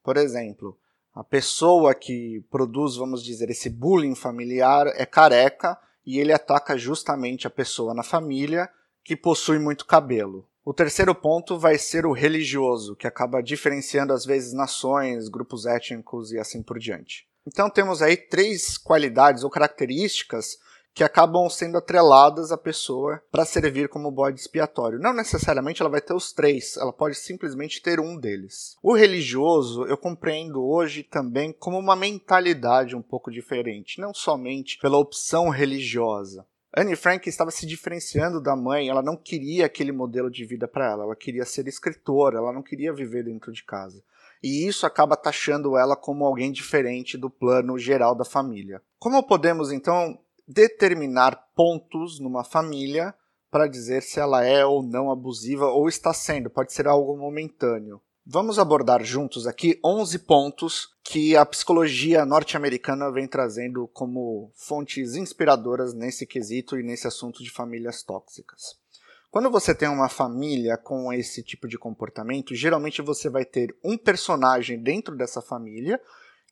Por 0.01 0.15
exemplo, 0.15 0.79
a 1.13 1.21
pessoa 1.21 1.93
que 1.93 2.41
produz, 2.49 2.95
vamos 2.95 3.25
dizer, 3.25 3.49
esse 3.49 3.69
bullying 3.69 4.15
familiar 4.15 4.87
é 4.95 5.05
careca 5.05 5.77
e 6.05 6.17
ele 6.17 6.31
ataca 6.31 6.77
justamente 6.77 7.45
a 7.45 7.49
pessoa 7.49 7.93
na 7.93 8.03
família 8.03 8.69
que 9.03 9.17
possui 9.17 9.59
muito 9.59 9.85
cabelo. 9.85 10.47
O 10.63 10.73
terceiro 10.73 11.15
ponto 11.15 11.57
vai 11.57 11.77
ser 11.79 12.05
o 12.05 12.11
religioso, 12.11 12.95
que 12.95 13.07
acaba 13.07 13.41
diferenciando 13.41 14.13
às 14.13 14.23
vezes 14.25 14.53
nações, 14.53 15.27
grupos 15.27 15.65
étnicos 15.65 16.31
e 16.31 16.37
assim 16.37 16.61
por 16.61 16.77
diante. 16.77 17.27
Então 17.47 17.67
temos 17.67 18.01
aí 18.01 18.15
três 18.15 18.77
qualidades 18.77 19.43
ou 19.43 19.49
características 19.49 20.59
que 20.93 21.03
acabam 21.03 21.49
sendo 21.49 21.77
atreladas 21.77 22.51
à 22.51 22.57
pessoa 22.57 23.21
para 23.31 23.45
servir 23.45 23.87
como 23.87 24.11
bode 24.11 24.39
expiatório. 24.39 24.99
Não 24.99 25.13
necessariamente 25.13 25.81
ela 25.81 25.89
vai 25.89 26.01
ter 26.01 26.13
os 26.13 26.33
três, 26.33 26.77
ela 26.77 26.93
pode 26.93 27.15
simplesmente 27.15 27.81
ter 27.81 27.99
um 27.99 28.17
deles. 28.17 28.75
O 28.83 28.93
religioso 28.93 29.85
eu 29.85 29.97
compreendo 29.97 30.63
hoje 30.63 31.01
também 31.01 31.53
como 31.53 31.79
uma 31.79 31.95
mentalidade 31.95 32.95
um 32.95 33.01
pouco 33.01 33.31
diferente, 33.31 33.99
não 33.99 34.13
somente 34.13 34.77
pela 34.79 34.97
opção 34.97 35.49
religiosa, 35.49 36.45
Anne 36.73 36.95
Frank 36.95 37.27
estava 37.27 37.51
se 37.51 37.65
diferenciando 37.65 38.39
da 38.39 38.55
mãe, 38.55 38.87
ela 38.87 39.01
não 39.01 39.17
queria 39.17 39.65
aquele 39.65 39.91
modelo 39.91 40.31
de 40.31 40.45
vida 40.45 40.67
para 40.69 40.89
ela, 40.89 41.03
ela 41.03 41.15
queria 41.15 41.45
ser 41.45 41.67
escritora, 41.67 42.37
ela 42.37 42.53
não 42.53 42.63
queria 42.63 42.93
viver 42.93 43.25
dentro 43.25 43.51
de 43.51 43.63
casa. 43.63 44.01
E 44.41 44.65
isso 44.65 44.85
acaba 44.85 45.17
taxando 45.17 45.77
ela 45.77 45.95
como 45.95 46.25
alguém 46.25 46.51
diferente 46.51 47.17
do 47.17 47.29
plano 47.29 47.77
geral 47.77 48.15
da 48.15 48.23
família. 48.23 48.81
Como 48.97 49.21
podemos 49.21 49.71
então 49.71 50.17
determinar 50.47 51.49
pontos 51.53 52.19
numa 52.19 52.43
família 52.43 53.13
para 53.51 53.67
dizer 53.67 54.01
se 54.01 54.19
ela 54.19 54.45
é 54.45 54.65
ou 54.65 54.81
não 54.81 55.11
abusiva 55.11 55.67
ou 55.67 55.89
está 55.89 56.13
sendo? 56.13 56.49
Pode 56.49 56.71
ser 56.71 56.87
algo 56.87 57.17
momentâneo. 57.17 58.01
Vamos 58.25 58.59
abordar 58.59 59.03
juntos 59.03 59.47
aqui 59.47 59.79
11 59.83 60.19
pontos 60.19 60.89
que 61.03 61.35
a 61.35 61.43
psicologia 61.43 62.23
norte-americana 62.23 63.11
vem 63.11 63.27
trazendo 63.27 63.87
como 63.87 64.51
fontes 64.53 65.15
inspiradoras 65.15 65.91
nesse 65.95 66.27
quesito 66.27 66.79
e 66.79 66.83
nesse 66.83 67.07
assunto 67.07 67.41
de 67.41 67.49
famílias 67.49 68.03
tóxicas. 68.03 68.79
Quando 69.31 69.49
você 69.49 69.73
tem 69.73 69.89
uma 69.89 70.07
família 70.07 70.77
com 70.77 71.11
esse 71.11 71.41
tipo 71.41 71.67
de 71.67 71.79
comportamento, 71.79 72.53
geralmente 72.53 73.01
você 73.01 73.27
vai 73.27 73.43
ter 73.43 73.75
um 73.83 73.97
personagem 73.97 74.79
dentro 74.79 75.15
dessa 75.15 75.41
família 75.41 75.99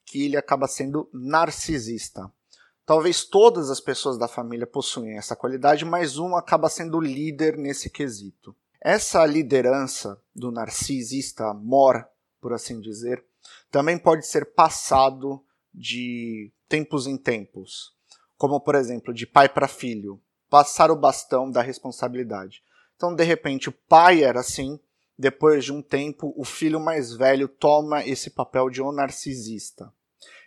que 0.04 0.26
ele 0.26 0.38
acaba 0.38 0.68
sendo 0.68 1.08
narcisista. 1.14 2.32
Talvez 2.84 3.24
todas 3.24 3.70
as 3.70 3.80
pessoas 3.80 4.18
da 4.18 4.28
família 4.28 4.66
possuem 4.66 5.20
essa 5.20 5.36
qualidade, 5.36 5.86
mas 5.86 6.18
um 6.18 6.36
acaba 6.36 6.68
sendo 6.68 7.00
líder 7.00 7.58
nesse 7.58 7.92
quesito. 7.92 8.56
Essa 8.82 9.26
liderança 9.26 10.22
do 10.34 10.52
narcisista 10.52 11.54
mor, 11.54 12.08
por 12.40 12.54
assim 12.54 12.80
dizer, 12.80 13.24
também 13.70 13.98
pode 13.98 14.26
ser 14.26 14.54
passado 14.54 15.44
de 15.74 16.52
tempos 16.68 17.06
em 17.06 17.18
tempos, 17.18 17.94
como 18.38 18.60
por 18.62 18.76
exemplo, 18.76 19.14
de 19.14 19.28
pai 19.28 19.50
para 19.50 19.68
filho, 19.68 20.22
passar 20.50 20.90
o 20.92 20.96
bastão 20.96 21.52
da 21.52 21.62
responsabilidade. 21.62 22.64
Então, 22.96 23.14
de 23.14 23.24
repente, 23.24 23.70
o 23.70 23.74
pai 23.74 24.24
era 24.24 24.40
assim, 24.40 24.80
depois 25.18 25.66
de 25.66 25.74
um 25.74 25.82
tempo, 25.82 26.34
o 26.38 26.46
filho 26.46 26.80
mais 26.80 27.14
velho 27.14 27.48
toma 27.48 28.06
esse 28.06 28.30
papel 28.30 28.70
de 28.70 28.82
um 28.82 28.92
narcisista. 28.92 29.94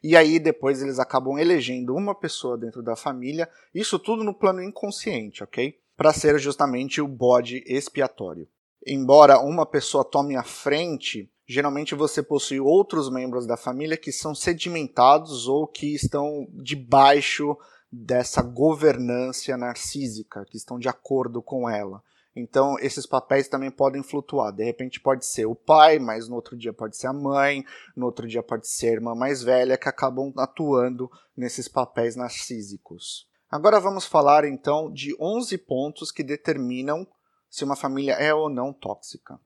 E 0.02 0.16
aí 0.16 0.38
depois 0.38 0.82
eles 0.82 0.98
acabam 0.98 1.38
elegendo 1.38 1.94
uma 1.94 2.14
pessoa 2.14 2.58
dentro 2.58 2.82
da 2.82 2.96
família, 2.96 3.48
isso 3.74 3.98
tudo 3.98 4.24
no 4.24 4.34
plano 4.34 4.62
inconsciente, 4.62 5.44
ok? 5.44 5.78
Para 5.96 6.12
ser 6.12 6.38
justamente 6.38 7.00
o 7.00 7.08
bode 7.08 7.62
expiatório. 7.66 8.48
Embora 8.86 9.38
uma 9.38 9.64
pessoa 9.64 10.04
tome 10.04 10.34
a 10.34 10.42
frente, 10.42 11.30
geralmente 11.46 11.94
você 11.94 12.22
possui 12.22 12.58
outros 12.58 13.10
membros 13.10 13.46
da 13.46 13.56
família 13.56 13.96
que 13.96 14.10
são 14.10 14.34
sedimentados 14.34 15.46
ou 15.46 15.66
que 15.66 15.94
estão 15.94 16.48
debaixo 16.52 17.56
dessa 17.90 18.42
governância 18.42 19.56
narcísica, 19.56 20.44
que 20.46 20.56
estão 20.56 20.78
de 20.78 20.88
acordo 20.88 21.42
com 21.42 21.68
ela. 21.68 22.02
Então, 22.34 22.78
esses 22.80 23.04
papéis 23.06 23.46
também 23.46 23.70
podem 23.70 24.02
flutuar. 24.02 24.50
De 24.52 24.64
repente 24.64 24.98
pode 24.98 25.26
ser 25.26 25.44
o 25.44 25.54
pai, 25.54 25.98
mas 25.98 26.28
no 26.28 26.34
outro 26.34 26.56
dia 26.56 26.72
pode 26.72 26.96
ser 26.96 27.08
a 27.08 27.12
mãe, 27.12 27.64
no 27.94 28.06
outro 28.06 28.26
dia 28.26 28.42
pode 28.42 28.66
ser 28.66 28.88
a 28.88 28.92
irmã 28.92 29.14
mais 29.14 29.42
velha, 29.42 29.76
que 29.76 29.88
acabam 29.88 30.32
atuando 30.38 31.10
nesses 31.36 31.68
papéis 31.68 32.16
narcísicos. 32.16 33.28
Agora 33.52 33.78
vamos 33.78 34.06
falar 34.06 34.46
então 34.46 34.90
de 34.90 35.14
11 35.20 35.58
pontos 35.58 36.10
que 36.10 36.22
determinam 36.22 37.06
se 37.50 37.64
uma 37.64 37.76
família 37.76 38.14
é 38.14 38.32
ou 38.32 38.48
não 38.48 38.72
tóxica. 38.72 39.38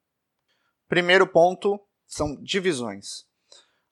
Primeiro 0.89 1.27
ponto 1.27 1.81
são 2.07 2.41
divisões. 2.41 3.27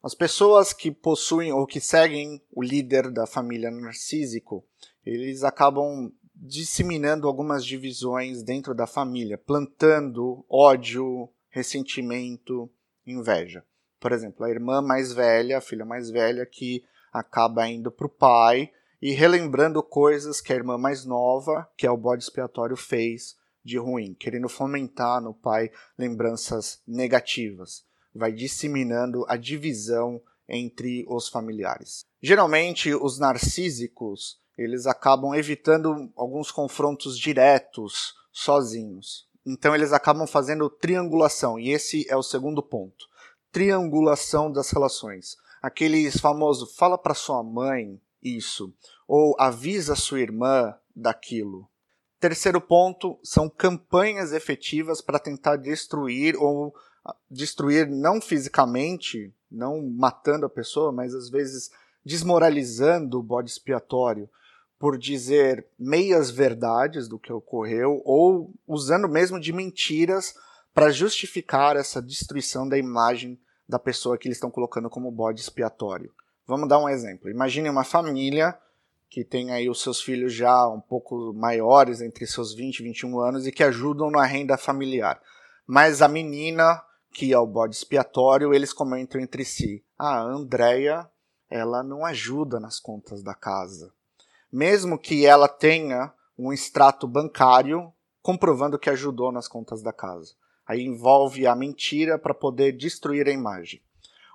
As 0.00 0.14
pessoas 0.14 0.72
que 0.72 0.92
possuem 0.92 1.52
ou 1.52 1.66
que 1.66 1.80
seguem 1.80 2.40
o 2.52 2.62
líder 2.62 3.10
da 3.10 3.26
família 3.26 3.72
narcísico, 3.72 4.64
eles 5.04 5.42
acabam 5.42 6.12
disseminando 6.32 7.26
algumas 7.26 7.64
divisões 7.66 8.44
dentro 8.44 8.72
da 8.72 8.86
família, 8.86 9.36
plantando 9.36 10.46
ódio, 10.48 11.28
ressentimento, 11.48 12.70
inveja. 13.04 13.64
Por 13.98 14.12
exemplo, 14.12 14.46
a 14.46 14.50
irmã 14.50 14.80
mais 14.80 15.12
velha, 15.12 15.58
a 15.58 15.60
filha 15.60 15.84
mais 15.84 16.08
velha, 16.08 16.46
que 16.46 16.84
acaba 17.12 17.66
indo 17.66 17.90
para 17.90 18.06
o 18.06 18.10
pai 18.10 18.70
e 19.04 19.12
relembrando 19.12 19.82
coisas 19.82 20.40
que 20.40 20.50
a 20.50 20.56
irmã 20.56 20.78
mais 20.78 21.04
nova, 21.04 21.68
que 21.76 21.86
é 21.86 21.90
o 21.90 21.96
bode 21.96 22.22
expiatório, 22.24 22.74
fez 22.74 23.36
de 23.62 23.76
ruim, 23.76 24.14
querendo 24.14 24.48
fomentar 24.48 25.20
no 25.20 25.34
pai 25.34 25.70
lembranças 25.98 26.80
negativas. 26.88 27.84
Vai 28.14 28.32
disseminando 28.32 29.26
a 29.28 29.36
divisão 29.36 30.22
entre 30.48 31.04
os 31.06 31.28
familiares. 31.28 32.06
Geralmente, 32.22 32.94
os 32.94 33.18
narcísicos 33.18 34.40
eles 34.56 34.86
acabam 34.86 35.34
evitando 35.34 36.10
alguns 36.16 36.50
confrontos 36.50 37.18
diretos 37.18 38.14
sozinhos. 38.32 39.28
Então 39.44 39.74
eles 39.74 39.92
acabam 39.92 40.26
fazendo 40.26 40.70
triangulação, 40.70 41.60
e 41.60 41.72
esse 41.72 42.06
é 42.08 42.16
o 42.16 42.22
segundo 42.22 42.62
ponto. 42.62 43.04
Triangulação 43.52 44.50
das 44.50 44.70
relações. 44.70 45.36
Aqueles 45.60 46.18
famosos 46.18 46.74
fala 46.74 46.96
para 46.96 47.12
sua 47.12 47.42
mãe 47.42 48.00
isso, 48.24 48.72
ou 49.06 49.36
avisa 49.38 49.94
sua 49.94 50.20
irmã 50.20 50.74
daquilo. 50.94 51.68
Terceiro 52.20 52.60
ponto 52.60 53.18
são 53.22 53.48
campanhas 53.48 54.32
efetivas 54.32 55.00
para 55.00 55.18
tentar 55.18 55.56
destruir 55.56 56.36
ou 56.36 56.74
ah, 57.04 57.14
destruir 57.30 57.86
não 57.86 58.20
fisicamente, 58.20 59.32
não 59.50 59.82
matando 59.82 60.46
a 60.46 60.50
pessoa, 60.50 60.90
mas 60.90 61.14
às 61.14 61.28
vezes 61.28 61.70
desmoralizando 62.04 63.18
o 63.18 63.22
bode 63.22 63.50
expiatório, 63.50 64.28
por 64.78 64.98
dizer 64.98 65.66
meias 65.78 66.30
verdades 66.30 67.08
do 67.08 67.18
que 67.18 67.32
ocorreu 67.32 68.02
ou 68.04 68.52
usando 68.66 69.08
mesmo 69.08 69.40
de 69.40 69.52
mentiras 69.52 70.34
para 70.74 70.90
justificar 70.90 71.76
essa 71.76 72.02
destruição 72.02 72.68
da 72.68 72.76
imagem 72.76 73.40
da 73.66 73.78
pessoa 73.78 74.18
que 74.18 74.28
eles 74.28 74.36
estão 74.36 74.50
colocando 74.50 74.90
como 74.90 75.10
bode 75.10 75.40
expiatório. 75.40 76.12
Vamos 76.46 76.68
dar 76.68 76.78
um 76.78 76.88
exemplo. 76.88 77.30
Imagine 77.30 77.70
uma 77.70 77.84
família 77.84 78.58
que 79.14 79.24
tem 79.24 79.52
aí 79.52 79.70
os 79.70 79.80
seus 79.80 80.02
filhos 80.02 80.32
já 80.32 80.68
um 80.68 80.80
pouco 80.80 81.32
maiores, 81.32 82.00
entre 82.00 82.26
seus 82.26 82.54
20 82.54 82.80
e 82.80 82.82
21 82.82 83.20
anos, 83.20 83.46
e 83.46 83.52
que 83.52 83.62
ajudam 83.62 84.10
na 84.10 84.24
renda 84.24 84.56
familiar. 84.56 85.20
Mas 85.66 86.02
a 86.02 86.08
menina, 86.08 86.82
que 87.12 87.32
é 87.32 87.38
o 87.38 87.46
bode 87.46 87.76
expiatório, 87.76 88.52
eles 88.52 88.72
comentam 88.72 89.20
entre 89.20 89.44
si: 89.44 89.84
a 89.98 90.20
Andrea, 90.20 91.08
ela 91.48 91.82
não 91.82 92.04
ajuda 92.04 92.58
nas 92.58 92.80
contas 92.80 93.22
da 93.22 93.34
casa 93.34 93.92
mesmo 94.54 94.96
que 94.96 95.26
ela 95.26 95.48
tenha 95.48 96.12
um 96.38 96.52
extrato 96.52 97.08
bancário 97.08 97.92
comprovando 98.22 98.78
que 98.78 98.88
ajudou 98.88 99.32
nas 99.32 99.48
contas 99.48 99.82
da 99.82 99.92
casa. 99.92 100.34
Aí 100.64 100.80
envolve 100.80 101.44
a 101.44 101.56
mentira 101.56 102.16
para 102.16 102.32
poder 102.32 102.70
destruir 102.70 103.26
a 103.26 103.32
imagem. 103.32 103.82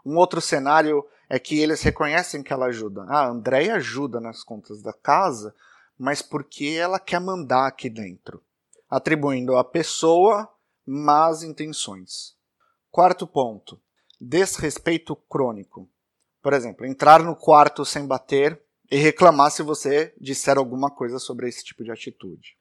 Um 0.05 0.17
outro 0.17 0.41
cenário 0.41 1.05
é 1.29 1.37
que 1.37 1.59
eles 1.59 1.83
reconhecem 1.83 2.41
que 2.41 2.51
ela 2.51 2.65
ajuda. 2.65 3.05
Ah, 3.07 3.25
a 3.25 3.29
Andréia 3.29 3.75
ajuda 3.75 4.19
nas 4.19 4.43
contas 4.43 4.81
da 4.81 4.91
casa, 4.91 5.53
mas 5.97 6.21
porque 6.21 6.75
ela 6.79 6.99
quer 6.99 7.21
mandar 7.21 7.67
aqui 7.67 7.89
dentro, 7.89 8.41
atribuindo 8.89 9.55
à 9.55 9.63
pessoa 9.63 10.49
más 10.85 11.43
intenções. 11.43 12.35
Quarto 12.89 13.27
ponto: 13.27 13.79
desrespeito 14.19 15.15
crônico. 15.15 15.87
Por 16.41 16.53
exemplo, 16.53 16.85
entrar 16.85 17.21
no 17.21 17.35
quarto 17.35 17.85
sem 17.85 18.07
bater 18.07 18.59
e 18.89 18.97
reclamar 18.97 19.51
se 19.51 19.61
você 19.61 20.13
disser 20.19 20.57
alguma 20.57 20.89
coisa 20.89 21.19
sobre 21.19 21.47
esse 21.47 21.63
tipo 21.63 21.83
de 21.83 21.91
atitude. 21.91 22.57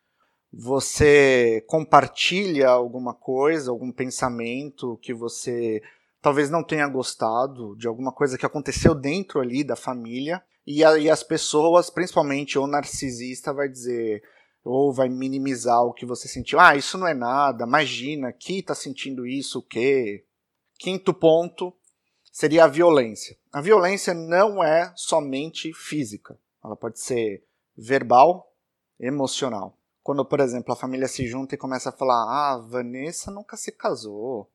Você 0.52 1.64
compartilha 1.66 2.68
alguma 2.68 3.14
coisa, 3.14 3.70
algum 3.70 3.92
pensamento 3.92 4.98
que 5.00 5.14
você 5.14 5.83
talvez 6.20 6.50
não 6.50 6.62
tenha 6.62 6.87
gostado 6.87 7.76
de 7.76 7.87
alguma 7.87 8.12
coisa 8.12 8.37
que 8.37 8.46
aconteceu 8.46 8.94
dentro 8.94 9.40
ali 9.40 9.64
da 9.64 9.76
família 9.76 10.42
e 10.66 10.85
aí 10.85 11.09
as 11.09 11.22
pessoas, 11.22 11.88
principalmente 11.88 12.59
o 12.59 12.66
narcisista, 12.66 13.54
vai 13.54 13.68
dizer 13.68 14.22
ou 14.62 14.92
vai 14.92 15.09
minimizar 15.09 15.83
o 15.83 15.94
que 15.94 16.04
você 16.04 16.28
sentiu. 16.28 16.61
Ah, 16.61 16.76
isso 16.76 16.98
não 16.98 17.07
é 17.07 17.14
nada. 17.14 17.64
Imagina, 17.64 18.33
que 18.33 18.62
tá 18.62 18.74
sentindo 18.74 19.26
isso, 19.26 19.61
o 19.61 19.62
quê? 19.62 20.26
Quinto 20.78 21.14
ponto, 21.14 21.72
seria 22.31 22.64
a 22.64 22.68
violência. 22.68 23.37
A 23.52 23.61
violência 23.61 24.12
não 24.12 24.62
é 24.62 24.92
somente 24.94 25.72
física, 25.72 26.38
ela 26.62 26.76
pode 26.76 27.00
ser 27.00 27.42
verbal, 27.76 28.52
emocional. 29.00 29.76
Quando, 30.02 30.24
por 30.24 30.40
exemplo, 30.40 30.72
a 30.72 30.76
família 30.76 31.09
se 31.09 31.26
junta 31.26 31.54
e 31.54 31.59
começa 31.59 31.88
a 31.88 31.92
falar: 31.92 32.24
Ah, 32.28 32.59
Vanessa 32.59 33.31
nunca 33.31 33.57
se 33.57 33.72
casou. 33.72 34.50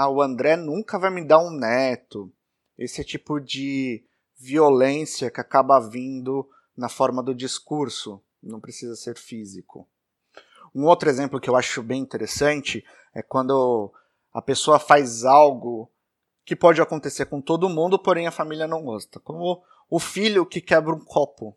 Ah, 0.00 0.08
o 0.08 0.22
André 0.22 0.54
nunca 0.54 0.96
vai 0.96 1.10
me 1.10 1.24
dar 1.24 1.40
um 1.40 1.50
neto. 1.50 2.32
Esse 2.78 3.02
tipo 3.02 3.40
de 3.40 4.04
violência 4.38 5.28
que 5.28 5.40
acaba 5.40 5.80
vindo 5.80 6.48
na 6.76 6.88
forma 6.88 7.20
do 7.20 7.34
discurso, 7.34 8.22
não 8.40 8.60
precisa 8.60 8.94
ser 8.94 9.18
físico. 9.18 9.88
Um 10.72 10.84
outro 10.84 11.10
exemplo 11.10 11.40
que 11.40 11.50
eu 11.50 11.56
acho 11.56 11.82
bem 11.82 12.00
interessante 12.00 12.84
é 13.12 13.22
quando 13.22 13.92
a 14.32 14.40
pessoa 14.40 14.78
faz 14.78 15.24
algo 15.24 15.90
que 16.44 16.54
pode 16.54 16.80
acontecer 16.80 17.26
com 17.26 17.40
todo 17.40 17.68
mundo, 17.68 17.98
porém 17.98 18.28
a 18.28 18.30
família 18.30 18.68
não 18.68 18.84
gosta. 18.84 19.18
Como 19.18 19.64
o 19.90 19.98
filho 19.98 20.46
que 20.46 20.60
quebra 20.60 20.94
um 20.94 21.04
copo 21.04 21.56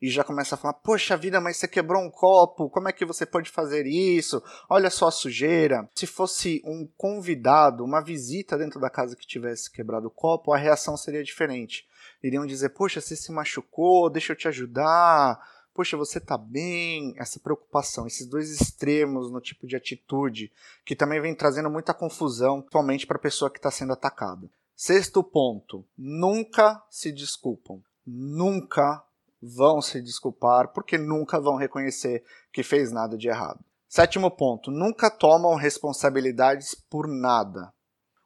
e 0.00 0.08
já 0.08 0.24
começa 0.24 0.54
a 0.54 0.58
falar: 0.58 0.74
Poxa 0.74 1.16
vida, 1.16 1.40
mas 1.40 1.56
você 1.56 1.68
quebrou 1.68 2.02
um 2.02 2.10
copo, 2.10 2.70
como 2.70 2.88
é 2.88 2.92
que 2.92 3.04
você 3.04 3.26
pode 3.26 3.50
fazer 3.50 3.86
isso? 3.86 4.42
Olha 4.68 4.90
só 4.90 5.08
a 5.08 5.12
sujeira. 5.12 5.88
Se 5.94 6.06
fosse 6.06 6.62
um 6.64 6.88
convidado, 6.96 7.84
uma 7.84 8.02
visita 8.02 8.56
dentro 8.56 8.80
da 8.80 8.90
casa 8.90 9.16
que 9.16 9.26
tivesse 9.26 9.70
quebrado 9.70 10.08
o 10.08 10.10
copo, 10.10 10.52
a 10.52 10.58
reação 10.58 10.96
seria 10.96 11.22
diferente. 11.22 11.86
Iriam 12.22 12.46
dizer: 12.46 12.70
Poxa, 12.70 13.00
você 13.00 13.16
se 13.16 13.30
machucou, 13.32 14.10
deixa 14.10 14.32
eu 14.32 14.36
te 14.36 14.48
ajudar 14.48 15.40
poxa, 15.80 15.96
você 15.96 16.20
tá 16.20 16.36
bem? 16.36 17.14
Essa 17.16 17.40
preocupação, 17.40 18.06
esses 18.06 18.26
dois 18.26 18.50
extremos 18.50 19.30
no 19.30 19.40
tipo 19.40 19.66
de 19.66 19.76
atitude, 19.76 20.52
que 20.84 20.94
também 20.94 21.22
vem 21.22 21.34
trazendo 21.34 21.70
muita 21.70 21.94
confusão, 21.94 22.60
principalmente 22.60 23.06
para 23.06 23.16
a 23.16 23.20
pessoa 23.20 23.50
que 23.50 23.58
está 23.58 23.70
sendo 23.70 23.94
atacada. 23.94 24.50
Sexto 24.76 25.22
ponto: 25.22 25.84
nunca 25.96 26.82
se 26.90 27.10
desculpam. 27.10 27.82
Nunca 28.06 29.02
vão 29.42 29.80
se 29.80 30.00
desculpar, 30.02 30.72
porque 30.72 30.98
nunca 30.98 31.40
vão 31.40 31.56
reconhecer 31.56 32.22
que 32.52 32.62
fez 32.62 32.92
nada 32.92 33.16
de 33.16 33.28
errado. 33.28 33.64
Sétimo 33.88 34.30
ponto: 34.30 34.70
nunca 34.70 35.10
tomam 35.10 35.54
responsabilidades 35.54 36.74
por 36.74 37.08
nada. 37.08 37.72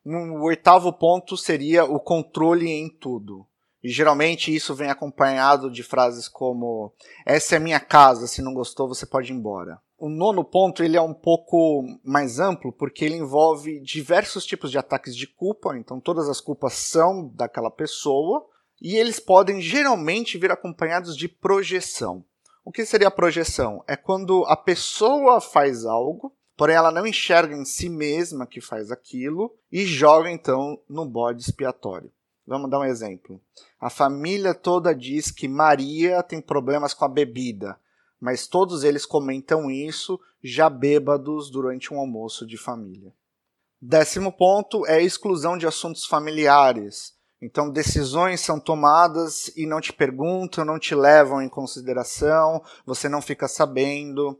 O 0.05 0.45
oitavo 0.45 0.93
ponto 0.93 1.37
seria 1.37 1.85
o 1.85 1.99
controle 1.99 2.69
em 2.69 2.91
tudo. 2.91 3.47
E 3.83 3.91
geralmente 3.91 4.55
isso 4.55 4.75
vem 4.75 4.91
acompanhado 4.91 5.71
de 5.71 5.83
frases 5.83 6.29
como: 6.29 6.93
Essa 7.25 7.57
é 7.57 7.59
minha 7.59 7.81
casa, 7.81 8.27
se 8.27 8.43
não 8.43 8.53
gostou, 8.53 8.89
você 8.89 9.07
pode 9.07 9.33
ir 9.33 9.37
embora. 9.37 9.81
O 9.97 10.09
nono 10.11 10.45
ponto 10.45 10.83
ele 10.83 10.97
é 10.97 11.01
um 11.01 11.15
pouco 11.15 11.83
mais 12.05 12.39
amplo 12.39 12.73
porque 12.73 13.05
ele 13.05 13.17
envolve 13.17 13.81
diversos 13.81 14.45
tipos 14.45 14.71
de 14.71 14.77
ataques 14.77 15.17
de 15.17 15.27
culpa, 15.27 15.79
então 15.79 16.01
todas 16.01 16.29
as 16.29 16.41
culpas 16.41 16.75
são 16.75 17.29
daquela 17.29 17.71
pessoa 17.71 18.47
e 18.81 18.97
eles 18.97 19.19
podem 19.19 19.61
geralmente 19.61 20.39
vir 20.39 20.51
acompanhados 20.51 21.17
de 21.17 21.29
projeção. 21.29 22.25
O 22.65 22.73
que 22.73 22.85
seria 22.85 23.11
projeção? 23.11 23.83
É 23.87 23.97
quando 23.97 24.45
a 24.47 24.57
pessoa 24.57 25.41
faz 25.41 25.85
algo, 25.85 26.35
porém 26.57 26.77
ela 26.77 26.91
não 26.91 27.07
enxerga 27.07 27.55
em 27.55 27.65
si 27.65 27.89
mesma 27.89 28.47
que 28.47 28.61
faz 28.61 28.91
aquilo 28.91 29.55
e 29.71 29.85
joga 29.85 30.31
então 30.31 30.79
no 30.89 31.05
bode 31.05 31.43
expiatório. 31.43 32.11
Vamos 32.47 32.71
dar 32.71 32.81
um 32.81 32.85
exemplo. 32.85 33.41
A 33.81 33.89
família 33.89 34.55
toda 34.55 34.95
diz 34.95 35.31
que 35.31 35.49
Maria 35.49 36.23
tem 36.23 36.41
problemas 36.41 36.93
com 36.93 37.05
a 37.05 37.09
bebida 37.09 37.79
mas 38.25 38.47
todos 38.47 38.85
eles 38.85 39.05
comentam 39.05 39.71
isso 39.71 40.19
já 40.43 40.71
bêbados 40.71 41.51
durante 41.51 41.93
um 41.93 41.99
almoço 41.99 42.47
de 42.47 42.57
família. 42.57 43.13
Décimo 43.79 44.33
ponto 44.33 44.87
é 44.87 44.95
a 44.95 45.03
exclusão 45.03 45.59
de 45.59 45.67
assuntos 45.67 46.07
familiares. 46.07 47.14
Então, 47.41 47.71
decisões 47.71 48.41
são 48.41 48.59
tomadas 48.59 49.49
e 49.57 49.67
não 49.67 49.81
te 49.81 49.93
perguntam, 49.93 50.65
não 50.65 50.79
te 50.79 50.95
levam 50.95 51.43
em 51.43 51.49
consideração, 51.49 52.63
você 52.87 53.09
não 53.09 53.21
fica 53.21 53.47
sabendo. 53.47 54.39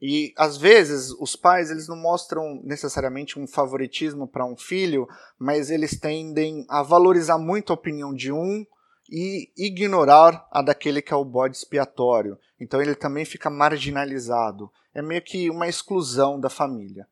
E 0.00 0.32
às 0.36 0.56
vezes 0.56 1.10
os 1.20 1.36
pais 1.36 1.70
eles 1.70 1.86
não 1.86 1.96
mostram 1.96 2.60
necessariamente 2.64 3.38
um 3.38 3.46
favoritismo 3.46 4.26
para 4.26 4.46
um 4.46 4.56
filho, 4.56 5.06
mas 5.38 5.70
eles 5.70 5.98
tendem 5.98 6.64
a 6.70 6.82
valorizar 6.82 7.36
muito 7.36 7.70
a 7.70 7.74
opinião 7.74 8.14
de 8.14 8.32
um 8.32 8.64
e 9.10 9.50
ignorar 9.58 10.46
a 10.50 10.62
daquele 10.62 11.02
que 11.02 11.12
é 11.12 11.16
o 11.16 11.24
bode 11.24 11.56
expiatório. 11.56 12.38
Então 12.58 12.80
ele 12.80 12.94
também 12.94 13.24
fica 13.24 13.50
marginalizado. 13.50 14.70
É 14.94 15.02
meio 15.02 15.22
que 15.22 15.50
uma 15.50 15.68
exclusão 15.68 16.40
da 16.40 16.48
família. 16.48 17.06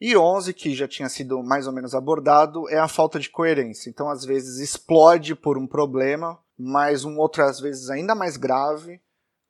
E 0.00 0.16
11, 0.16 0.54
que 0.54 0.74
já 0.74 0.88
tinha 0.88 1.10
sido 1.10 1.42
mais 1.42 1.66
ou 1.66 1.74
menos 1.74 1.94
abordado, 1.94 2.66
é 2.70 2.78
a 2.78 2.88
falta 2.88 3.20
de 3.20 3.28
coerência. 3.28 3.90
Então, 3.90 4.08
às 4.08 4.24
vezes, 4.24 4.58
explode 4.58 5.34
por 5.34 5.58
um 5.58 5.66
problema, 5.66 6.38
mas 6.56 7.04
um 7.04 7.18
outro, 7.18 7.44
às 7.44 7.60
vezes, 7.60 7.90
ainda 7.90 8.14
mais 8.14 8.38
grave, 8.38 8.98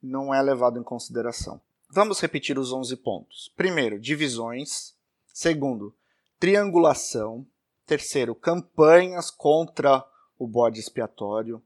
não 0.03 0.35
é 0.35 0.43
levado 0.43 0.79
em 0.79 0.83
consideração. 0.83 1.61
Vamos 1.89 2.21
repetir 2.21 2.59
os 2.59 2.73
11 2.73 2.97
pontos. 2.97 3.53
Primeiro, 3.57 4.01
divisões. 4.01 4.95
Segundo, 5.33 5.95
triangulação. 6.39 7.47
Terceiro, 7.87 8.35
campanhas 8.35 9.31
contra 9.31 10.05
o 10.39 10.49
bode 10.49 10.81
expiatório. 10.81 11.63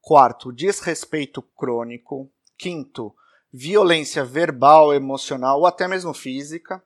Quarto, 0.00 0.52
desrespeito 0.52 1.40
crônico. 1.40 2.30
Quinto, 2.58 3.14
violência 3.52 4.24
verbal, 4.24 4.92
emocional 4.92 5.60
ou 5.60 5.66
até 5.66 5.88
mesmo 5.88 6.12
física. 6.12 6.82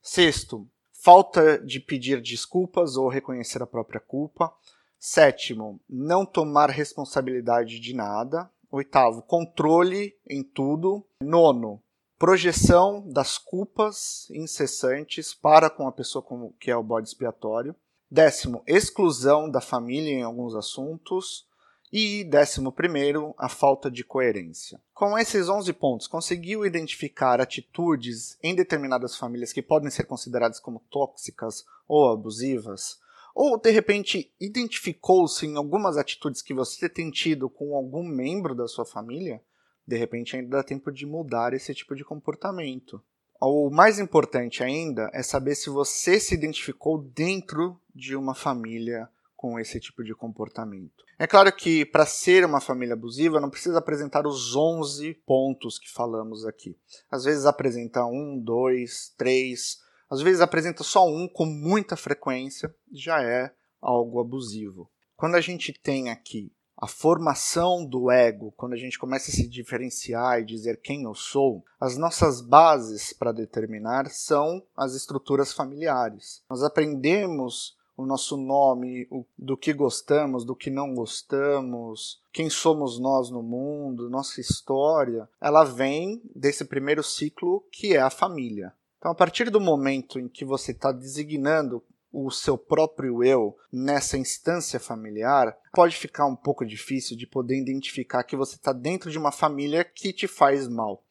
Sexto, 0.00 0.66
falta 1.02 1.58
de 1.58 1.80
pedir 1.80 2.22
desculpas 2.22 2.96
ou 2.96 3.08
reconhecer 3.08 3.60
a 3.60 3.66
própria 3.66 3.98
culpa. 3.98 4.54
Sétimo, 5.00 5.80
não 5.90 6.24
tomar 6.24 6.70
responsabilidade 6.70 7.80
de 7.80 7.92
nada. 7.92 8.48
Oitavo, 8.70 9.20
controle 9.22 10.16
em 10.24 10.44
tudo. 10.44 11.04
Nono, 11.20 11.82
projeção 12.16 13.02
das 13.04 13.36
culpas 13.36 14.30
incessantes 14.30 15.34
para 15.34 15.68
com 15.68 15.88
a 15.88 15.92
pessoa 15.92 16.24
que 16.60 16.70
é 16.70 16.76
o 16.76 16.84
bode 16.84 17.08
expiatório. 17.08 17.74
Décimo, 18.08 18.62
exclusão 18.64 19.50
da 19.50 19.60
família 19.60 20.12
em 20.12 20.22
alguns 20.22 20.54
assuntos. 20.54 21.48
E, 21.92 22.24
décimo 22.24 22.72
primeiro, 22.72 23.34
a 23.36 23.50
falta 23.50 23.90
de 23.90 24.02
coerência. 24.02 24.80
Com 24.94 25.18
esses 25.18 25.50
11 25.50 25.70
pontos, 25.74 26.06
conseguiu 26.06 26.64
identificar 26.64 27.38
atitudes 27.38 28.38
em 28.42 28.54
determinadas 28.54 29.14
famílias 29.14 29.52
que 29.52 29.60
podem 29.60 29.90
ser 29.90 30.04
consideradas 30.04 30.58
como 30.58 30.82
tóxicas 30.90 31.66
ou 31.86 32.08
abusivas? 32.08 32.98
Ou, 33.34 33.58
de 33.58 33.70
repente, 33.70 34.32
identificou-se 34.40 35.46
em 35.46 35.56
algumas 35.56 35.98
atitudes 35.98 36.40
que 36.40 36.54
você 36.54 36.88
tem 36.88 37.10
tido 37.10 37.50
com 37.50 37.76
algum 37.76 38.02
membro 38.02 38.54
da 38.54 38.66
sua 38.66 38.86
família? 38.86 39.42
De 39.86 39.96
repente, 39.98 40.34
ainda 40.34 40.56
dá 40.56 40.62
tempo 40.62 40.90
de 40.90 41.04
mudar 41.04 41.52
esse 41.52 41.74
tipo 41.74 41.94
de 41.94 42.04
comportamento. 42.04 43.02
O 43.38 43.68
mais 43.68 43.98
importante 43.98 44.62
ainda 44.62 45.10
é 45.12 45.22
saber 45.22 45.56
se 45.56 45.68
você 45.68 46.18
se 46.18 46.34
identificou 46.34 46.96
dentro 46.96 47.78
de 47.94 48.16
uma 48.16 48.34
família 48.34 49.10
com 49.42 49.58
esse 49.58 49.80
tipo 49.80 50.04
de 50.04 50.14
comportamento. 50.14 51.04
É 51.18 51.26
claro 51.26 51.52
que 51.52 51.84
para 51.84 52.06
ser 52.06 52.44
uma 52.44 52.60
família 52.60 52.94
abusiva 52.94 53.40
não 53.40 53.50
precisa 53.50 53.80
apresentar 53.80 54.24
os 54.24 54.54
11 54.54 55.14
pontos 55.26 55.80
que 55.80 55.90
falamos 55.90 56.46
aqui. 56.46 56.78
Às 57.10 57.24
vezes 57.24 57.44
apresenta 57.44 58.06
um, 58.06 58.38
dois, 58.38 59.12
três, 59.18 59.80
às 60.08 60.22
vezes 60.22 60.40
apresenta 60.40 60.84
só 60.84 61.04
um 61.08 61.26
com 61.26 61.44
muita 61.44 61.96
frequência, 61.96 62.72
já 62.92 63.20
é 63.20 63.52
algo 63.80 64.20
abusivo. 64.20 64.88
Quando 65.16 65.34
a 65.34 65.40
gente 65.40 65.72
tem 65.72 66.08
aqui 66.08 66.52
a 66.76 66.86
formação 66.86 67.84
do 67.84 68.12
ego, 68.12 68.54
quando 68.56 68.74
a 68.74 68.78
gente 68.78 68.96
começa 68.96 69.28
a 69.28 69.34
se 69.34 69.48
diferenciar 69.48 70.38
e 70.38 70.44
dizer 70.44 70.80
quem 70.80 71.02
eu 71.02 71.16
sou, 71.16 71.64
as 71.80 71.96
nossas 71.96 72.40
bases 72.40 73.12
para 73.12 73.32
determinar 73.32 74.08
são 74.08 74.62
as 74.76 74.94
estruturas 74.94 75.52
familiares. 75.52 76.44
Nós 76.48 76.62
aprendemos 76.62 77.76
o 77.96 78.06
nosso 78.06 78.36
nome, 78.36 79.06
o, 79.10 79.24
do 79.38 79.56
que 79.56 79.72
gostamos, 79.72 80.44
do 80.44 80.56
que 80.56 80.70
não 80.70 80.94
gostamos, 80.94 82.22
quem 82.32 82.48
somos 82.48 82.98
nós 82.98 83.30
no 83.30 83.42
mundo, 83.42 84.10
nossa 84.10 84.40
história, 84.40 85.28
ela 85.40 85.64
vem 85.64 86.22
desse 86.34 86.64
primeiro 86.64 87.02
ciclo 87.02 87.64
que 87.70 87.94
é 87.94 88.00
a 88.00 88.10
família. 88.10 88.72
Então, 88.98 89.10
a 89.10 89.14
partir 89.14 89.50
do 89.50 89.60
momento 89.60 90.18
em 90.18 90.28
que 90.28 90.44
você 90.44 90.70
está 90.70 90.92
designando 90.92 91.82
o 92.12 92.30
seu 92.30 92.58
próprio 92.58 93.24
eu 93.24 93.56
nessa 93.72 94.18
instância 94.18 94.78
familiar, 94.78 95.56
pode 95.72 95.96
ficar 95.96 96.26
um 96.26 96.36
pouco 96.36 96.64
difícil 96.64 97.16
de 97.16 97.26
poder 97.26 97.58
identificar 97.58 98.22
que 98.22 98.36
você 98.36 98.56
está 98.56 98.72
dentro 98.72 99.10
de 99.10 99.18
uma 99.18 99.32
família 99.32 99.82
que 99.82 100.12
te 100.12 100.28
faz 100.28 100.68
mal 100.68 101.02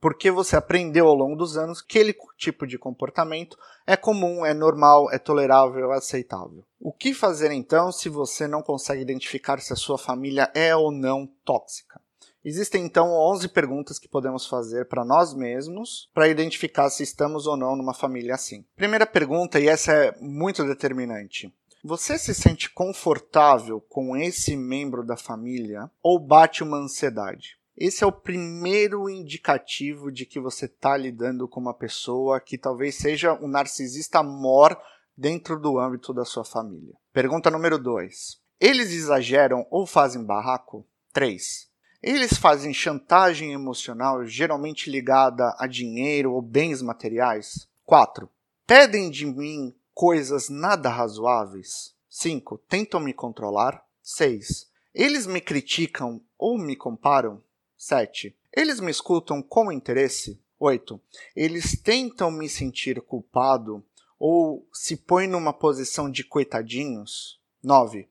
porque 0.00 0.30
você 0.30 0.56
aprendeu 0.56 1.06
ao 1.06 1.14
longo 1.14 1.36
dos 1.36 1.56
anos 1.56 1.82
que 1.82 1.98
aquele 1.98 2.16
tipo 2.38 2.66
de 2.66 2.78
comportamento 2.78 3.56
é 3.86 3.96
comum, 3.96 4.44
é 4.46 4.54
normal, 4.54 5.10
é 5.12 5.18
tolerável, 5.18 5.92
é 5.92 5.96
aceitável. 5.96 6.64
O 6.80 6.92
que 6.92 7.12
fazer 7.12 7.52
então 7.52 7.92
se 7.92 8.08
você 8.08 8.48
não 8.48 8.62
consegue 8.62 9.02
identificar 9.02 9.60
se 9.60 9.72
a 9.72 9.76
sua 9.76 9.98
família 9.98 10.50
é 10.54 10.74
ou 10.74 10.90
não 10.90 11.28
tóxica? 11.44 12.00
Existem 12.42 12.86
então 12.86 13.12
11 13.12 13.48
perguntas 13.48 13.98
que 13.98 14.08
podemos 14.08 14.46
fazer 14.46 14.88
para 14.88 15.04
nós 15.04 15.34
mesmos 15.34 16.08
para 16.14 16.28
identificar 16.28 16.88
se 16.88 17.02
estamos 17.02 17.46
ou 17.46 17.54
não 17.54 17.76
numa 17.76 17.92
família 17.92 18.34
assim. 18.34 18.64
Primeira 18.74 19.06
pergunta, 19.06 19.60
e 19.60 19.68
essa 19.68 19.92
é 19.92 20.16
muito 20.18 20.64
determinante: 20.64 21.52
você 21.84 22.18
se 22.18 22.34
sente 22.34 22.70
confortável 22.70 23.82
com 23.82 24.16
esse 24.16 24.56
membro 24.56 25.04
da 25.04 25.18
família 25.18 25.90
ou 26.02 26.18
bate 26.18 26.62
uma 26.62 26.78
ansiedade? 26.78 27.59
Esse 27.80 28.04
é 28.04 28.06
o 28.06 28.12
primeiro 28.12 29.08
indicativo 29.08 30.12
de 30.12 30.26
que 30.26 30.38
você 30.38 30.66
está 30.66 30.94
lidando 30.98 31.48
com 31.48 31.58
uma 31.58 31.72
pessoa 31.72 32.38
que 32.38 32.58
talvez 32.58 32.96
seja 32.96 33.32
um 33.32 33.48
narcisista 33.48 34.22
mor 34.22 34.78
dentro 35.16 35.58
do 35.58 35.78
âmbito 35.78 36.12
da 36.12 36.26
sua 36.26 36.44
família. 36.44 36.94
Pergunta 37.10 37.50
número 37.50 37.78
2. 37.78 38.38
Eles 38.60 38.90
exageram 38.90 39.66
ou 39.70 39.86
fazem 39.86 40.22
barraco? 40.22 40.86
3. 41.14 41.70
Eles 42.02 42.34
fazem 42.34 42.74
chantagem 42.74 43.54
emocional, 43.54 44.26
geralmente 44.26 44.90
ligada 44.90 45.56
a 45.58 45.66
dinheiro 45.66 46.34
ou 46.34 46.42
bens 46.42 46.82
materiais? 46.82 47.66
4. 47.86 48.28
Pedem 48.66 49.08
de 49.08 49.24
mim 49.24 49.74
coisas 49.94 50.50
nada 50.50 50.90
razoáveis? 50.90 51.94
5. 52.10 52.58
Tentam 52.68 53.00
me 53.00 53.14
controlar? 53.14 53.82
6. 54.02 54.68
Eles 54.94 55.26
me 55.26 55.40
criticam 55.40 56.20
ou 56.36 56.58
me 56.58 56.76
comparam? 56.76 57.42
7. 57.80 58.36
Eles 58.54 58.78
me 58.78 58.90
escutam 58.90 59.42
com 59.42 59.72
interesse? 59.72 60.38
8. 60.58 61.00
Eles 61.34 61.80
tentam 61.80 62.30
me 62.30 62.46
sentir 62.46 63.00
culpado 63.00 63.82
ou 64.18 64.68
se 64.70 64.98
põem 64.98 65.26
numa 65.26 65.50
posição 65.50 66.10
de 66.10 66.22
coitadinhos? 66.22 67.40
9. 67.64 68.06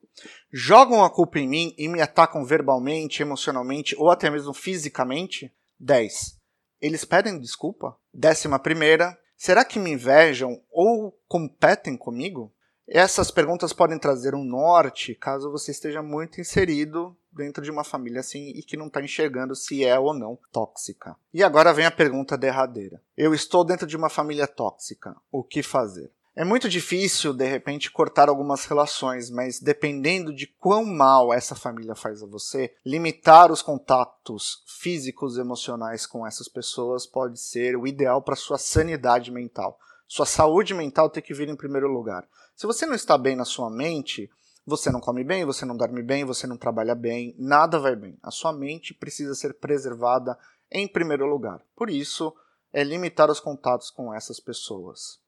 Jogam 0.52 1.04
a 1.04 1.08
culpa 1.10 1.38
em 1.38 1.48
mim 1.48 1.74
e 1.78 1.86
me 1.86 2.00
atacam 2.00 2.44
verbalmente, 2.44 3.22
emocionalmente 3.22 3.94
ou 3.96 4.10
até 4.10 4.28
mesmo 4.28 4.52
fisicamente? 4.52 5.54
10. 5.78 6.36
Eles 6.80 7.04
pedem 7.04 7.38
desculpa? 7.38 7.96
Décima 8.12 8.58
primeira. 8.58 9.16
Será 9.36 9.64
que 9.64 9.78
me 9.78 9.92
invejam 9.92 10.60
ou 10.72 11.16
competem 11.28 11.96
comigo? 11.96 12.52
Essas 12.88 13.30
perguntas 13.30 13.72
podem 13.72 14.00
trazer 14.00 14.34
um 14.34 14.42
norte 14.42 15.14
caso 15.14 15.52
você 15.52 15.70
esteja 15.70 16.02
muito 16.02 16.40
inserido 16.40 17.16
dentro 17.32 17.62
de 17.62 17.70
uma 17.70 17.84
família 17.84 18.20
assim 18.20 18.48
e 18.50 18.62
que 18.62 18.76
não 18.76 18.86
está 18.86 19.02
enxergando 19.02 19.54
se 19.54 19.84
é 19.84 19.98
ou 19.98 20.12
não 20.12 20.38
tóxica. 20.52 21.16
E 21.32 21.42
agora 21.42 21.72
vem 21.72 21.86
a 21.86 21.90
pergunta 21.90 22.36
derradeira: 22.36 23.02
Eu 23.16 23.34
estou 23.34 23.64
dentro 23.64 23.86
de 23.86 23.96
uma 23.96 24.08
família 24.08 24.46
tóxica, 24.46 25.16
o 25.30 25.42
que 25.42 25.62
fazer? 25.62 26.10
É 26.34 26.44
muito 26.44 26.68
difícil, 26.68 27.34
de 27.34 27.44
repente, 27.44 27.90
cortar 27.90 28.28
algumas 28.28 28.64
relações, 28.64 29.28
mas 29.28 29.60
dependendo 29.60 30.32
de 30.32 30.46
quão 30.46 30.84
mal 30.84 31.34
essa 31.34 31.56
família 31.56 31.94
faz 31.94 32.22
a 32.22 32.26
você, 32.26 32.72
limitar 32.86 33.50
os 33.50 33.60
contatos 33.60 34.62
físicos 34.64 35.36
e 35.36 35.40
emocionais 35.40 36.06
com 36.06 36.24
essas 36.26 36.48
pessoas 36.48 37.04
pode 37.04 37.40
ser 37.40 37.76
o 37.76 37.86
ideal 37.86 38.22
para 38.22 38.36
sua 38.36 38.58
sanidade 38.58 39.30
mental. 39.30 39.78
Sua 40.06 40.24
saúde 40.24 40.72
mental 40.72 41.10
tem 41.10 41.22
que 41.22 41.34
vir 41.34 41.48
em 41.48 41.56
primeiro 41.56 41.88
lugar. 41.88 42.26
Se 42.56 42.66
você 42.66 42.86
não 42.86 42.94
está 42.94 43.18
bem 43.18 43.34
na 43.34 43.44
sua 43.44 43.68
mente, 43.68 44.30
você 44.70 44.90
não 44.90 45.00
come 45.00 45.24
bem, 45.24 45.44
você 45.44 45.66
não 45.66 45.76
dorme 45.76 46.00
bem, 46.00 46.24
você 46.24 46.46
não 46.46 46.56
trabalha 46.56 46.94
bem, 46.94 47.34
nada 47.36 47.78
vai 47.78 47.96
bem. 47.96 48.16
A 48.22 48.30
sua 48.30 48.52
mente 48.52 48.94
precisa 48.94 49.34
ser 49.34 49.54
preservada 49.54 50.38
em 50.70 50.86
primeiro 50.86 51.26
lugar. 51.26 51.60
Por 51.74 51.90
isso, 51.90 52.32
é 52.72 52.84
limitar 52.84 53.28
os 53.30 53.40
contatos 53.40 53.90
com 53.90 54.14
essas 54.14 54.38
pessoas. 54.38 55.18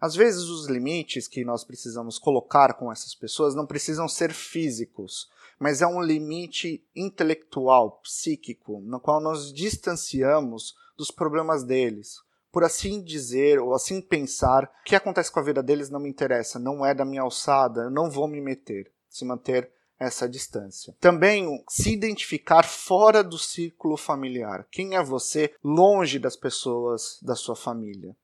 Às 0.00 0.14
vezes, 0.14 0.44
os 0.44 0.68
limites 0.68 1.26
que 1.26 1.44
nós 1.44 1.64
precisamos 1.64 2.18
colocar 2.18 2.74
com 2.74 2.90
essas 2.90 3.14
pessoas 3.14 3.54
não 3.54 3.66
precisam 3.66 4.08
ser 4.08 4.32
físicos, 4.32 5.28
mas 5.58 5.82
é 5.82 5.86
um 5.86 6.00
limite 6.00 6.84
intelectual, 6.94 8.00
psíquico, 8.02 8.80
no 8.80 9.00
qual 9.00 9.20
nós 9.20 9.52
distanciamos 9.52 10.74
dos 10.96 11.10
problemas 11.10 11.64
deles. 11.64 12.23
Por 12.54 12.62
assim 12.62 13.02
dizer, 13.02 13.58
ou 13.58 13.74
assim 13.74 14.00
pensar, 14.00 14.64
o 14.64 14.84
que 14.84 14.94
acontece 14.94 15.30
com 15.30 15.40
a 15.40 15.44
vida 15.44 15.60
deles 15.60 15.90
não 15.90 15.98
me 15.98 16.08
interessa, 16.08 16.58
não 16.58 16.86
é 16.86 16.94
da 16.94 17.04
minha 17.04 17.22
alçada, 17.22 17.82
eu 17.82 17.90
não 17.90 18.08
vou 18.08 18.28
me 18.28 18.40
meter. 18.40 18.92
Se 19.08 19.24
manter 19.24 19.70
essa 19.98 20.28
distância. 20.28 20.94
Também 21.00 21.46
se 21.68 21.92
identificar 21.92 22.64
fora 22.64 23.22
do 23.22 23.38
círculo 23.38 23.96
familiar. 23.96 24.66
Quem 24.70 24.96
é 24.96 25.02
você 25.02 25.52
longe 25.62 26.18
das 26.18 26.36
pessoas 26.36 27.18
da 27.22 27.34
sua 27.34 27.56
família? 27.56 28.16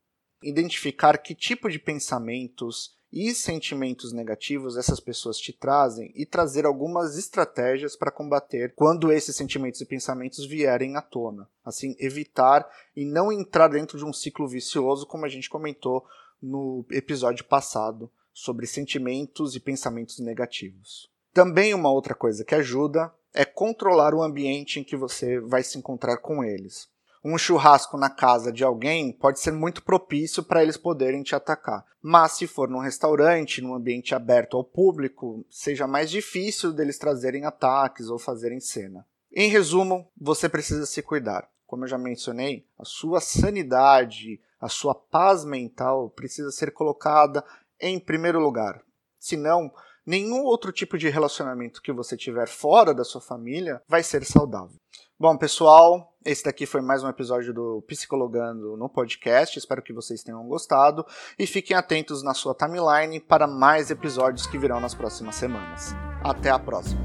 identificar 0.43 1.19
que 1.19 1.35
tipo 1.35 1.69
de 1.69 1.79
pensamentos 1.79 2.97
e 3.13 3.35
sentimentos 3.35 4.13
negativos 4.13 4.77
essas 4.77 5.01
pessoas 5.01 5.39
te 5.39 5.53
trazem 5.53 6.13
e 6.15 6.25
trazer 6.25 6.65
algumas 6.65 7.17
estratégias 7.19 7.97
para 7.97 8.11
combater 8.11 8.73
quando 8.75 9.11
esses 9.11 9.35
sentimentos 9.35 9.81
e 9.81 9.87
pensamentos 9.87 10.47
vierem 10.47 10.97
à 10.97 11.03
tona. 11.03 11.49
Assim, 11.65 11.97
evitar 11.99 12.69
e 12.95 13.05
não 13.05 13.33
entrar 13.33 13.69
dentro 13.69 13.99
de 13.99 14.05
um 14.05 14.13
ciclo 14.13 14.47
vicioso, 14.47 15.07
como 15.07 15.25
a 15.25 15.29
gente 15.29 15.51
comentou 15.51 16.05
no 16.41 16.85
episódio 16.91 17.45
passado 17.45 18.11
sobre 18.33 18.67
sentimentos 18.67 19.57
e 19.57 19.61
pensamentos 19.61 20.19
negativos. 20.21 21.11
Também 21.33 21.75
uma 21.75 21.91
outra 21.91 22.15
coisa 22.15 22.45
que 22.45 22.55
ajuda 22.55 23.13
é 23.33 23.45
controlar 23.45 24.15
o 24.15 24.23
ambiente 24.23 24.81
em 24.81 24.85
que 24.85 24.97
você 24.97 25.41
vai 25.41 25.63
se 25.63 25.79
encontrar 25.79 26.19
com 26.19 26.43
eles 26.43 26.89
um 27.23 27.37
churrasco 27.37 27.97
na 27.97 28.09
casa 28.09 28.51
de 28.51 28.65
alguém 28.65 29.13
pode 29.13 29.41
ser 29.41 29.53
muito 29.53 29.83
propício 29.83 30.43
para 30.43 30.63
eles 30.63 30.77
poderem 30.77 31.23
te 31.23 31.35
atacar. 31.35 31.85
Mas 32.03 32.33
se 32.33 32.47
for 32.47 32.69
num 32.69 32.79
restaurante, 32.79 33.61
num 33.61 33.75
ambiente 33.75 34.15
aberto 34.15 34.57
ao 34.57 34.65
público, 34.65 35.45
seja 35.51 35.87
mais 35.87 36.11
difícil 36.11 36.73
deles 36.73 36.99
trazerem 36.99 37.45
ataques 37.45 38.09
ou 38.09 38.19
fazerem 38.19 38.61
cena. 38.61 39.07
Em 39.33 39.49
resumo, 39.49 40.11
você 40.19 40.49
precisa 40.49 40.87
se 40.87 41.03
cuidar. 41.03 41.49
Como 41.67 41.85
eu 41.85 41.89
já 41.89 41.99
mencionei, 41.99 42.67
a 42.79 42.85
sua 42.85 43.21
sanidade, 43.21 44.41
a 44.61 44.69
sua 44.69 44.95
paz 44.95 45.45
mental 45.45 46.11
precisa 46.11 46.51
ser 46.51 46.73
colocada 46.73 47.45
em 47.79 48.01
primeiro 48.01 48.41
lugar. 48.41 48.83
Senão, 49.19 49.71
nenhum 50.05 50.43
outro 50.43 50.73
tipo 50.73 50.99
de 50.99 51.09
relacionamento 51.09 51.83
que 51.83 51.93
você 51.93 52.17
tiver 52.17 52.49
fora 52.49 52.93
da 52.93 53.05
sua 53.05 53.21
família 53.21 53.81
vai 53.87 54.03
ser 54.03 54.25
saudável. 54.25 54.77
Bom, 55.21 55.37
pessoal, 55.37 56.15
esse 56.25 56.43
daqui 56.43 56.65
foi 56.65 56.81
mais 56.81 57.05
um 57.05 57.09
episódio 57.11 57.53
do 57.53 57.85
Psicologando 57.87 58.75
no 58.75 58.89
podcast. 58.89 59.59
Espero 59.59 59.83
que 59.83 59.93
vocês 59.93 60.23
tenham 60.23 60.43
gostado 60.49 61.05
e 61.39 61.47
fiquem 61.47 61.77
atentos 61.77 62.23
na 62.23 62.33
sua 62.33 62.55
timeline 62.55 63.21
para 63.21 63.47
mais 63.47 63.91
episódios 63.91 64.47
que 64.47 64.57
virão 64.57 64.81
nas 64.81 64.95
próximas 64.95 65.35
semanas. 65.35 65.95
Até 66.25 66.49
a 66.49 66.59
próxima. 66.59 67.03